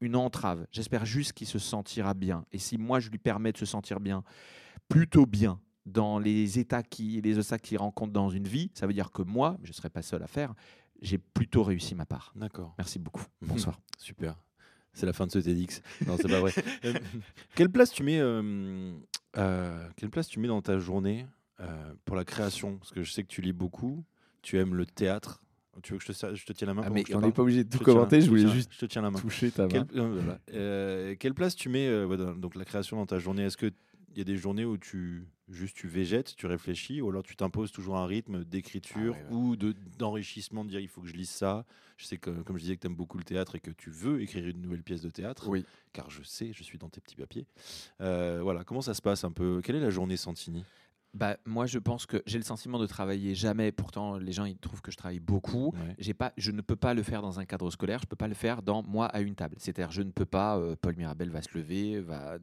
[0.00, 0.66] une entrave.
[0.72, 2.44] J'espère juste qu'il se sentira bien.
[2.52, 4.24] Et si moi, je lui permets de se sentir bien,
[4.88, 8.92] plutôt bien, dans les états qui, les obstacles qu'il rencontre dans une vie, ça veut
[8.92, 10.52] dire que moi, je ne serai pas seul à faire,
[11.02, 12.32] j'ai plutôt réussi ma part.
[12.36, 12.74] D'accord.
[12.78, 13.24] Merci beaucoup.
[13.42, 13.78] Bonsoir.
[13.98, 14.36] Super.
[14.92, 15.82] C'est la fin de ce TEDx.
[16.06, 16.52] Non, c'est pas vrai.
[16.84, 16.94] Euh,
[17.54, 18.92] quelle place tu mets euh,
[19.36, 21.26] euh, Quelle place tu mets dans ta journée
[21.60, 22.78] euh, pour la création?
[22.78, 24.04] Parce que je sais que tu lis beaucoup.
[24.40, 25.42] Tu aimes le théâtre.
[25.82, 27.42] Tu veux que je te, je te tienne la main Ah, mais on n'est pas
[27.42, 28.22] obligé de tout commenter.
[28.22, 29.18] Je voulais tiens- juste Je te tiens la main.
[29.18, 29.68] toucher ta main.
[29.68, 31.14] Quelle, voilà.
[31.16, 33.42] Quelle place tu mets ouais, dans- donc la création dans ta journée?
[33.42, 33.70] Est-ce que
[34.18, 37.70] y a des journées où tu juste tu végètes, tu réfléchis, ou alors tu t'imposes
[37.70, 39.36] toujours un rythme d'écriture Ah ouais, ouais.
[39.36, 41.64] ou de d'enrichissement, de dire il faut que je lise ça.
[41.96, 43.90] Je sais que comme je disais que tu aimes beaucoup le théâtre et que tu
[43.90, 45.64] veux écrire une nouvelle pièce de théâtre, Oui.
[45.92, 47.46] car je sais, je suis dans tes petits papiers.
[48.00, 49.60] Euh, voilà, comment ça se passe un peu?
[49.62, 50.64] Quelle est la journée Santini?
[51.14, 53.72] Bah, moi, je pense que j'ai le sentiment de travailler jamais.
[53.72, 55.68] Pourtant, les gens ils trouvent que je travaille beaucoup.
[55.72, 55.94] Ouais.
[55.98, 58.00] J'ai pas, je ne peux pas le faire dans un cadre scolaire.
[58.02, 59.56] Je peux pas le faire dans moi à une table.
[59.58, 60.58] C'est-à-dire, je ne peux pas.
[60.58, 62.36] euh, Paul Mirabel va se lever, va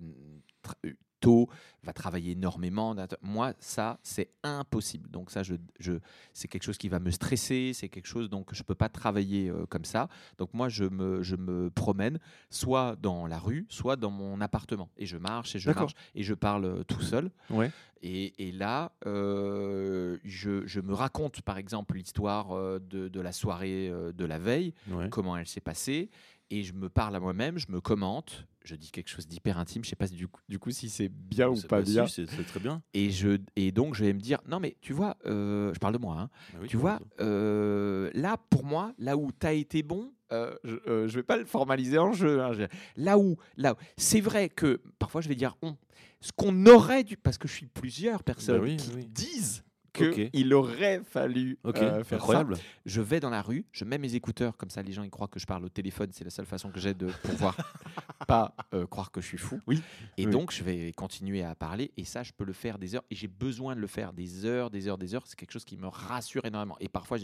[1.20, 1.48] tôt,
[1.84, 2.94] va travailler énormément.
[3.22, 5.10] Moi, ça, c'est impossible.
[5.10, 5.94] Donc ça, je, je,
[6.34, 7.72] c'est quelque chose qui va me stresser.
[7.74, 10.10] C'est quelque chose donc je peux pas travailler euh, comme ça.
[10.38, 14.90] Donc moi, je me, je me promène soit dans la rue, soit dans mon appartement
[14.98, 17.32] et je marche et je marche et je parle euh, tout seul.
[17.50, 17.72] Ouais.
[18.02, 23.32] Et, et là, euh, je, je me raconte par exemple l'histoire euh, de, de la
[23.32, 25.10] soirée euh, de la veille, Ouais.
[25.10, 26.10] comment elle s'est passée,
[26.50, 29.84] et je me parle à moi-même, je me commente, je dis quelque chose d'hyper intime,
[29.84, 32.08] je sais pas du coup, du coup si c'est bien ou pas bah, si, bien.
[32.08, 32.82] C'est très bien.
[32.94, 35.94] Et, je, et donc je vais me dire, non mais tu vois, euh, je parle
[35.94, 39.54] de moi, hein, Bah oui, tu vois, euh, là, pour moi, là où tu as
[39.54, 42.42] été bon, euh, je ne vais pas le formaliser en jeu.
[42.42, 42.64] hein, je-
[42.96, 45.76] là où, là, où- c'est vrai que parfois je vais dire on.
[46.22, 49.06] Ce qu'on aurait dû, parce que je suis plusieurs personnes Bah oui, qui oui.
[49.08, 51.72] disent Qu'il aurait fallu euh,
[52.04, 52.16] faire ça.
[52.16, 52.58] incroyable.
[52.86, 55.28] Je vais dans la rue, je mets mes écouteurs, comme ça les gens ils croient
[55.28, 57.56] que je parle au téléphone, c'est la seule façon que j'ai de pouvoir
[58.28, 59.60] pas euh, croire que je suis fou.
[59.68, 59.82] Oui,
[60.18, 60.32] Et oui.
[60.32, 63.16] donc je vais continuer à parler et ça je peux le faire des heures et
[63.16, 65.28] j'ai besoin de le faire des heures, des heures, des heures.
[65.28, 66.76] C'est quelque chose qui me rassure énormément.
[66.80, 67.18] Et parfois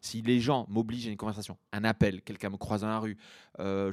[0.00, 3.18] si les gens m'obligent à une conversation, un appel, quelqu'un me croise dans la rue,
[3.60, 3.92] euh,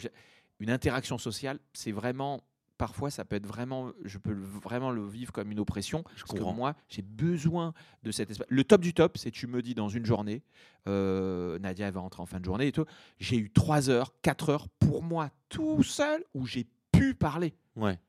[0.60, 2.42] une interaction sociale, c'est vraiment
[2.82, 6.04] parfois ça peut être vraiment, je peux vraiment le vivre comme une oppression.
[6.16, 6.54] Je Parce que comprends.
[6.56, 8.48] moi, j'ai besoin de cet espace.
[8.50, 10.42] Le top du top, c'est tu me dis dans une journée,
[10.88, 12.86] euh, Nadia elle va rentrer en fin de journée et tout,
[13.20, 17.54] j'ai eu 3 heures, 4 heures pour moi tout seul où j'ai pu parler.
[17.76, 18.00] Ouais.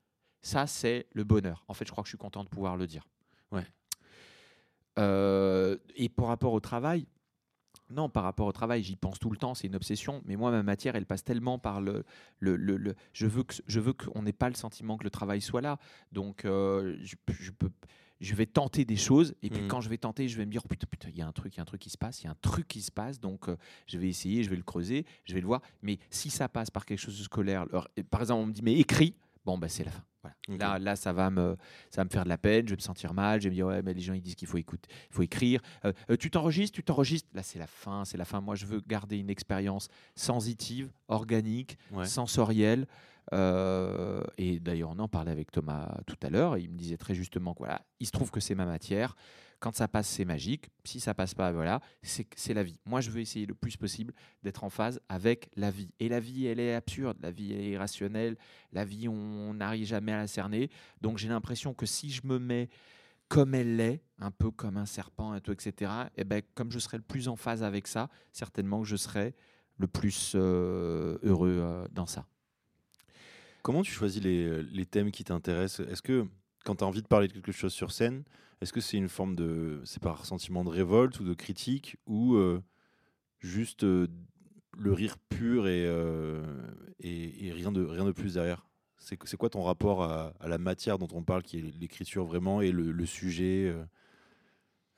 [0.41, 1.65] Ça, c'est le bonheur.
[1.67, 3.07] En fait, je crois que je suis content de pouvoir le dire.
[3.51, 3.67] Ouais.
[4.97, 7.05] Euh, et par rapport au travail,
[7.89, 10.21] non, par rapport au travail, j'y pense tout le temps, c'est une obsession.
[10.25, 12.03] Mais moi, ma matière, elle passe tellement par le.
[12.39, 15.09] le, le- le- je veux que je veux qu'on n'ait pas le sentiment que le
[15.11, 15.77] travail soit là.
[16.11, 17.69] Donc, euh, je, je peux.
[18.21, 19.67] Je vais tenter des choses et puis Mhm.
[19.67, 21.33] quand je vais tenter, je vais me dire oh, putain putain il y a un
[21.33, 22.81] truc, il y a un truc qui se passe, il y a un truc qui
[22.81, 25.61] se passe donc euh, je vais essayer, je vais le creuser, je vais le voir.
[25.81, 28.61] Mais si ça passe par quelque chose de scolaire, alors, par exemple on me dit
[28.61, 29.13] mais écris,
[29.45, 30.03] bon bah c'est la fin.
[30.47, 30.57] Voilà.
[30.57, 31.57] Là là ça va me
[31.89, 33.55] ça va me faire de la peine, je vais me sentir mal, je vais me
[33.55, 35.59] dire ouais mais les gens ils disent qu'il faut écouter, il faut écrire.
[35.83, 37.27] Euh, euh, tu t'enregistres, tu t'enregistres.
[37.33, 38.39] Là c'est la fin, c'est la fin.
[38.39, 42.05] Moi je veux garder une expérience sensitive, organique, Ouais.
[42.05, 42.87] sensorielle.
[43.31, 46.57] Euh, et d'ailleurs, on en parlait avec Thomas tout à l'heure.
[46.57, 49.15] Il me disait très justement que voilà, il se trouve que c'est ma matière.
[49.59, 50.69] Quand ça passe, c'est magique.
[50.83, 52.77] Si ça passe pas, voilà, c'est la vie.
[52.85, 54.13] Moi, je veux essayer le plus possible
[54.43, 55.89] d'être en phase avec la vie.
[56.01, 57.17] Et la vie, elle est absurde.
[57.21, 58.35] La vie, est irrationnelle.
[58.73, 60.69] La vie, on n'arrive jamais à la cerner.
[60.99, 62.69] Donc, j'ai l'impression que si je me mets
[63.29, 66.79] comme elle l'est, un peu comme un serpent, un peu, etc., et ben, comme je
[66.79, 69.33] serai le plus en phase avec ça, certainement que je serai
[69.77, 72.27] le plus euh, heureux euh, dans ça.
[73.63, 75.87] Comment tu choisis les, les thèmes qui t'intéressent?
[75.87, 76.27] Est-ce que
[76.65, 78.23] quand tu as envie de parler de quelque chose sur scène,
[78.61, 79.81] est-ce que c'est une forme de.
[79.85, 82.61] C'est par sentiment de révolte ou de critique ou euh,
[83.39, 84.07] juste euh,
[84.77, 86.41] le rire pur et, euh,
[86.99, 88.67] et, rien, de, rien de plus derrière?
[88.97, 92.71] C'est, quoi ton rapport à, la matière dont on parle, qui est l'écriture vraiment et
[92.71, 93.73] le sujet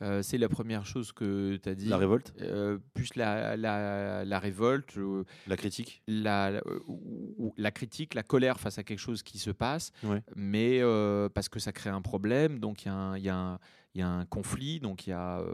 [0.02, 1.88] euh, c'est la première chose que tu as dit.
[1.88, 8.60] La révolte Euh, plus la, la, la révolte, euh, La critique la, critique, la colère
[8.60, 10.22] face à quelque chose qui se passe, Ouais.
[10.36, 13.60] mais euh, parce que ça crée un problème, donc il y, y, a un-
[13.96, 15.54] il y a un conflit, donc il y a euh,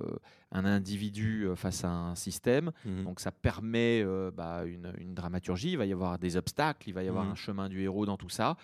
[0.52, 3.04] un individu euh, face à un système, Mhm.
[3.04, 6.94] donc ça permet euh, bah, une, une dramaturgie, il va y avoir des obstacles, il
[6.94, 7.32] va y avoir Mhm.
[7.32, 8.58] un chemin du héros dans tout ça,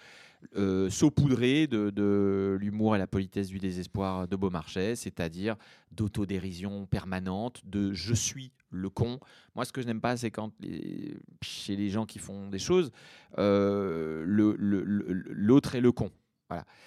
[0.56, 5.56] euh, saupoudré de, de l'humour et la politesse du désespoir de Beaumarchais, c'est-à-dire
[5.92, 9.20] d'autodérision permanente, de je suis le con.
[9.56, 12.60] Moi, ce que je n'aime pas, c'est quand les- chez les gens qui font des
[12.60, 12.92] choses,
[13.38, 16.12] le- le- le- l'autre est le con.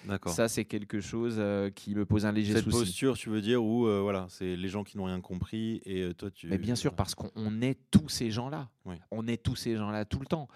[0.05, 0.33] D'accord.
[0.33, 2.79] Ça, c'est quelque chose euh, qui me pose un léger Cette souci.
[2.79, 6.01] posture, tu veux dire, où euh, voilà, c'est les gens qui n'ont rien compris et
[6.01, 6.47] euh, toi tu.
[6.47, 8.69] Mais bien sûr, parce qu'on on est tous ces gens-là.
[8.85, 8.95] Oui.
[9.11, 10.47] On est tous ces gens-là tout le temps.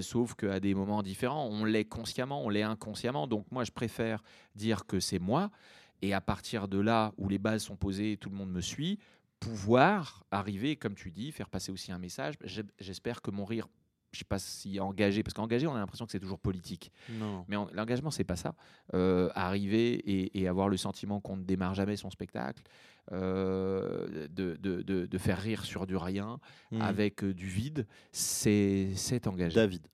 [0.00, 3.26] Sauf qu'à des moments différents, on l'est consciemment, on l'est inconsciemment.
[3.26, 4.22] Donc moi, je préfère
[4.54, 5.50] dire que c'est moi.
[6.02, 8.98] Et à partir de là où les bases sont posées, tout le monde me suit,
[9.40, 12.34] pouvoir arriver, comme tu dis, faire passer aussi un message.
[12.78, 13.66] J'espère que mon rire,
[14.16, 16.90] je sais pas si engagé, parce qu'engagé, on a l'impression que c'est toujours politique.
[17.10, 17.44] Non.
[17.48, 18.54] Mais en- l'engagement, c'est pas ça.
[18.94, 22.62] Euh, arriver et, et avoir le sentiment qu'on ne démarre jamais son spectacle,
[23.12, 26.40] euh, de, de- de- de faire rire sur du rien,
[26.72, 26.80] Mhm.
[26.82, 29.54] avec euh, du vide, c'est c'est engagé.
[29.54, 29.86] David.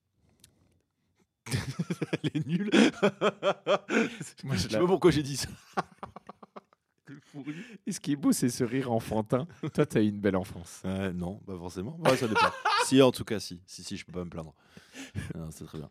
[2.23, 2.71] Elle est nulle.
[4.45, 5.49] Moi, je sais pas pourquoi j'ai dit ça.
[7.87, 9.47] Et ce qui est beau, c'est ce rire enfantin.
[9.75, 10.83] Toi, tu as eu une belle enfance.
[10.85, 11.99] Euh, non, pas forcément.
[12.05, 12.41] Ouais, ça dépend.
[12.85, 13.61] si, en tout cas, si.
[13.67, 14.55] Si, si, je peux pas me plaindre.
[15.51, 15.89] C'est très bien.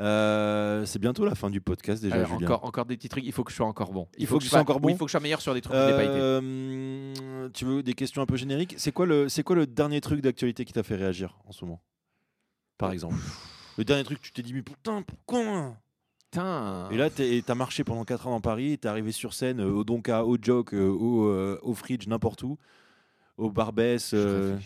[0.00, 2.46] Euh, c'est bientôt la fin du podcast déjà, Alors, Julien.
[2.46, 3.24] encore, encore des petits trucs.
[3.24, 4.08] Il faut que je sois encore bon.
[4.18, 5.54] Il faut que je sois encore oui, bon Il faut que je sois meilleur sur
[5.54, 6.12] des trucs que je n'ai pas été.
[6.14, 8.74] Euh, tu veux des questions un peu génériques?
[8.78, 11.64] C'est quoi le c'est quoi le dernier truc d'actualité qui t'a fait réagir en ce
[11.64, 11.82] moment?
[12.78, 13.16] Par exemple.
[13.76, 15.76] Le dernier truc, tu t'es dit mais putain pourquoi?
[16.34, 16.88] Putain.
[16.90, 19.70] Et là t'es- t'as marché pendant 4 ans dans Paris, t'es arrivé sur scène euh,
[19.70, 22.58] au Donka, au Joke, euh, au, euh, au Fridge, n'importe où,
[23.36, 24.56] au Barbès, euh,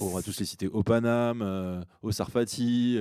[0.00, 3.00] on va tous les citer, au Paname, euh, au Sarfati.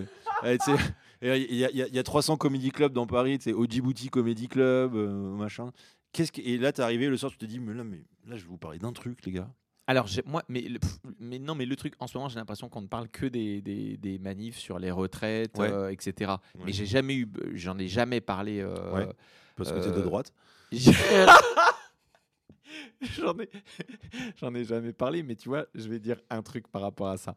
[1.24, 3.46] Il y, a- il y a- il y a 300 comedy clubs dans Paris, tu
[3.46, 5.72] sais, au Djibouti Comedy Club, euh, machin.
[6.12, 6.42] Qu'est-ce que...
[6.42, 8.50] Et là, t'es arrivé le soir, tu te dis, mais là, mais là, je vais
[8.50, 9.50] vous parler d'un truc, les gars.
[9.92, 10.80] Alors, moi, mais, le-
[11.20, 13.62] mais non, mais le truc, en ce moment, j'ai l'impression qu'on ne parle que des,
[13.62, 15.70] des, des manifs sur les retraites, Ouais.
[15.70, 16.32] euh, etc.
[16.56, 16.62] Ouais.
[16.68, 18.62] Mais j'ai jamais eu, j'en ai jamais parlé.
[18.62, 19.08] euh, Ouais.
[19.58, 20.34] Parce que t'es de Euh, droite.
[23.02, 23.50] J'en ai,
[24.40, 27.18] j'en ai jamais parlé, mais tu vois, je vais dire un truc par rapport à
[27.18, 27.36] ça.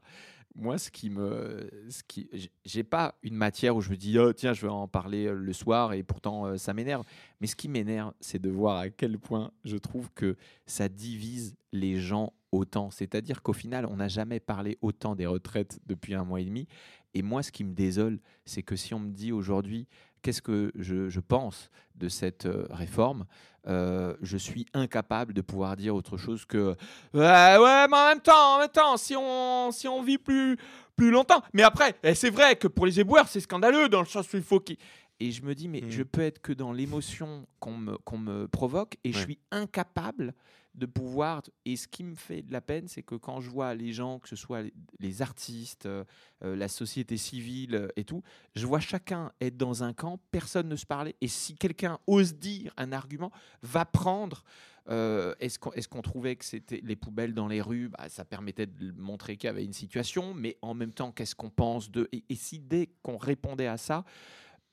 [0.54, 2.28] Moi, ce qui me, ce qui,
[2.64, 5.32] j'ai pas une matière où je me dis, oh, tiens, je vais en parler euh,
[5.34, 7.04] le soir et pourtant euh, ça m'énerve.
[7.40, 10.36] Mais ce qui m'énerve, c'est de voir à quel point je trouve que
[10.66, 12.90] ça divise les gens autant.
[12.90, 16.66] C'est-à-dire qu'au final, on n'a jamais parlé autant des retraites depuis un mois et demi.
[17.14, 19.86] Et moi, ce qui me désole, c'est que si on me dit aujourd'hui,
[20.22, 23.24] qu'est-ce que je, je pense de cette euh, réforme,
[23.66, 26.74] euh, je suis incapable de pouvoir dire autre chose que
[27.14, 27.20] ouais,
[27.58, 30.56] ouais, mais en même temps, en même temps, si on, si on vit plus,
[30.96, 31.42] plus longtemps.
[31.52, 34.36] Mais après, eh, c'est vrai que pour les éboueurs, c'est scandaleux dans le sens où
[34.36, 34.76] il faut qu'ils.
[35.20, 35.90] Et je me dis, mais Mm.
[35.90, 40.34] je peux être que dans l'émotion qu'on me, qu'on me provoque et je suis incapable
[40.74, 41.42] de pouvoir.
[41.64, 44.18] Et ce qui me fait de la peine, c'est que quand je vois les gens,
[44.18, 44.62] que ce soit
[44.98, 46.04] les- artistes, euh,
[46.42, 48.22] euh, la société civile euh, et tout,
[48.56, 51.14] je vois chacun être dans un camp, personne ne se parlait.
[51.20, 53.30] Et si quelqu'un ose dire un argument,
[53.62, 54.44] va prendre.
[54.86, 58.66] Est-ce qu'on est-ce qu'on trouvait que c'était les poubelles dans les rues bah, Ça permettait
[58.66, 62.06] de montrer qu'il y avait une situation, mais en même temps, qu'est-ce qu'on pense de.
[62.12, 64.04] Et, et si dès qu'on répondait à ça,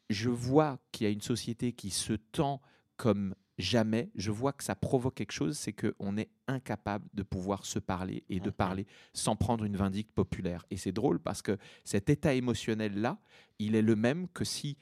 [0.10, 2.62] je vois qu'il y a une société qui se tend
[2.98, 7.66] comme jamais, je vois que ça provoque quelque chose, c'est qu'on est incapable de pouvoir
[7.66, 10.66] se parler et de parler sans prendre une vindicte populaire.
[10.70, 13.20] Et c'est drôle parce que cet état émotionnel-là,
[13.60, 14.78] il est le même que si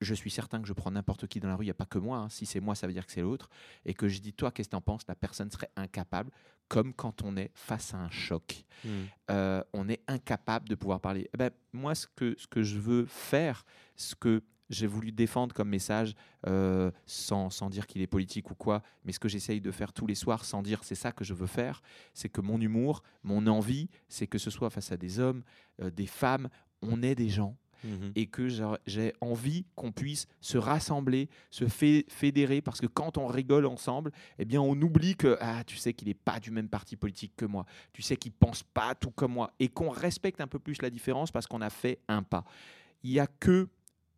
[0.00, 1.86] je suis certain que je prends n'importe qui dans la rue, il n'y a pas
[1.86, 2.28] que moi, hein.
[2.28, 3.48] si c'est moi, ça veut dire que c'est l'autre,
[3.84, 5.02] et que je dis, toi, qu'est-ce que tu en penses?
[5.06, 6.30] La personne serait incapable,
[6.68, 8.64] comme quand on est face à un choc
[9.30, 11.28] euh, on est incapable de pouvoir parler.
[11.34, 13.64] Eh ben, moi, ce que, ce que je veux faire,
[13.94, 16.14] ce que j'ai voulu défendre comme message,
[16.48, 19.92] euh, sans, sans dire qu'il est politique ou quoi, mais ce que j'essaye de faire
[19.92, 21.82] tous les soirs sans dire c'est ça que je veux faire,
[22.14, 25.42] c'est que mon humour, mon envie, c'est que ce soit face à des hommes,
[25.80, 26.48] euh, des femmes,
[26.80, 28.12] on est des gens Mhm.
[28.14, 28.46] et que
[28.86, 34.12] j'ai- envie qu'on puisse se rassembler, se fé- fédérer, parce que quand on rigole ensemble,
[34.38, 37.32] eh bien, on oublie que ah, tu sais qu'il n'est pas du même parti politique
[37.36, 40.60] que moi, tu sais qu'il pense pas tout comme moi, et qu'on respecte un peu
[40.60, 42.44] plus la différence parce qu'on a fait un pas.
[43.02, 43.68] Il y a que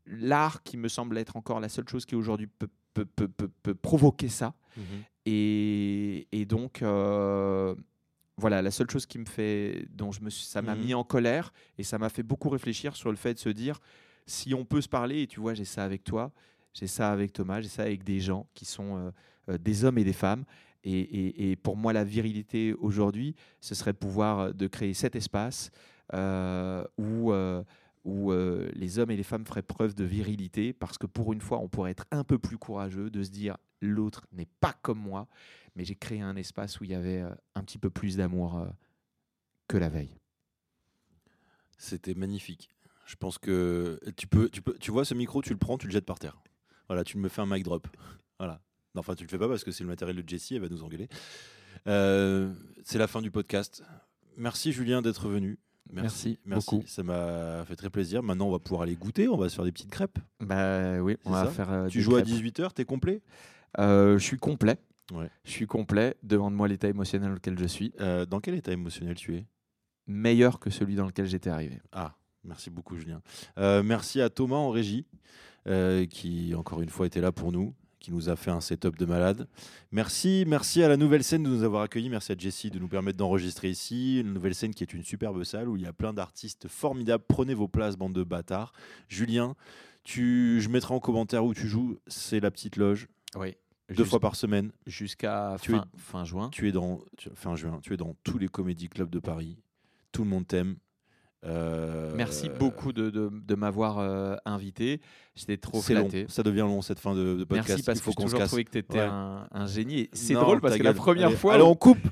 [0.07, 3.51] l'art qui me semble être encore la seule chose qui aujourd'hui peut, peut- peut- peut-
[3.63, 4.55] peut provoquer ça.
[4.77, 4.85] Mhm.
[5.27, 7.75] Et, et donc, euh,
[8.37, 10.85] voilà, la seule chose qui me fait, dont je me suis, ça m'a Mhm.
[10.85, 13.79] mis en colère et ça m'a fait beaucoup réfléchir sur le fait de se dire,
[14.27, 16.33] si on peut se parler, et tu vois, j'ai ça avec toi,
[16.73, 19.11] j'ai ça avec Thomas, j'ai ça avec des gens qui sont euh,
[19.51, 20.45] euh, des hommes et des femmes.
[20.87, 25.71] Et, et- et pour moi, la virilité aujourd'hui, ce serait pouvoir de créer cet espace
[26.13, 27.33] euh, où,
[28.05, 31.41] où euh, les hommes et les femmes feraient preuve de virilité, parce que pour une
[31.41, 34.99] fois, on pourrait être un peu plus courageux, de se dire l'autre n'est pas comme
[34.99, 35.27] moi,
[35.75, 38.59] mais j'ai créé un espace où il y avait euh, un petit peu plus d'amour
[38.59, 38.67] euh,
[39.69, 40.17] que la veille.
[41.79, 42.71] C'était magnifique.
[43.07, 45.87] Je pense que tu peux, tu peux, tu vois ce micro, tu le prends, tu
[45.87, 46.41] le jettes par terre.
[46.89, 47.89] Voilà, tu me fais un mic drop.
[48.39, 48.61] Voilà.
[48.95, 50.69] Non, enfin, tu le fais pas parce que c'est le matériel de Jessie, elle va
[50.69, 51.09] nous engueuler.
[51.87, 53.83] C'est la fin du podcast.
[54.37, 55.59] Merci Julien d'être venu.
[55.93, 56.71] Merci merci.
[56.71, 56.87] beaucoup.
[56.87, 58.23] Ça m'a fait très plaisir.
[58.23, 59.29] Maintenant, on va pouvoir aller goûter.
[59.29, 60.19] On va se faire des petites crêpes.
[60.41, 61.71] Bah oui, on va faire.
[61.71, 62.35] euh, tu joues à crêpes.
[62.35, 63.21] 18h, t'es complet?
[63.79, 64.79] Euh, je suis complet.
[65.13, 65.29] Ouais.
[65.45, 66.17] Je suis complet.
[66.23, 67.93] Demande-moi l'état émotionnel dans lequel je suis.
[68.01, 69.47] Euh, Dans quel état émotionnel tu es?
[70.07, 71.81] Meilleur que celui dans lequel j'étais arrivé.
[71.93, 72.15] Ah,
[72.45, 73.21] merci beaucoup Julien.
[73.57, 75.07] Merci à Thomas en régie,
[76.11, 77.75] qui encore une fois était là pour nous,
[78.05, 79.49] qui nous a fait un setup de malade.
[79.91, 82.11] Merci, merci à la nouvelle scène de nous avoir accueillis.
[82.11, 84.21] Merci à Jessie de nous permettre d'enregistrer ici.
[84.21, 87.25] Une nouvelle scène qui est une superbe salle où il y a plein d'artistes formidables.
[87.27, 88.75] Prenez vos places, bande de bâtards.
[89.09, 89.55] Julien,
[90.03, 91.97] tu, je mettrai en commentaire où tu joues.
[92.07, 93.55] C'est la petite loge, Oui.
[93.97, 94.71] deux fois par semaine.
[94.87, 96.51] Jusqu'à fin, fin juin.
[96.51, 97.79] Tu es dans tu- fin juin.
[97.83, 99.57] Tu es dans tous les comédie clubs de Paris.
[100.13, 100.77] Tout le monde t'aime.
[101.47, 105.01] Euh, Merci beaucoup de, de- de m'avoir euh, invité.
[105.35, 106.09] J'étais trop C'est long.
[106.09, 106.27] flatté.
[106.29, 107.69] Ça devient long cette fin de, de podcast.
[107.69, 108.49] Merci parce Il faut qu'on se casse.
[108.49, 109.05] trouvé que tu étais Ouais.
[109.05, 110.09] un, un génie.
[110.13, 111.59] C'est drôle parce que la première Allez, fois.
[111.59, 112.07] Où- on coupe.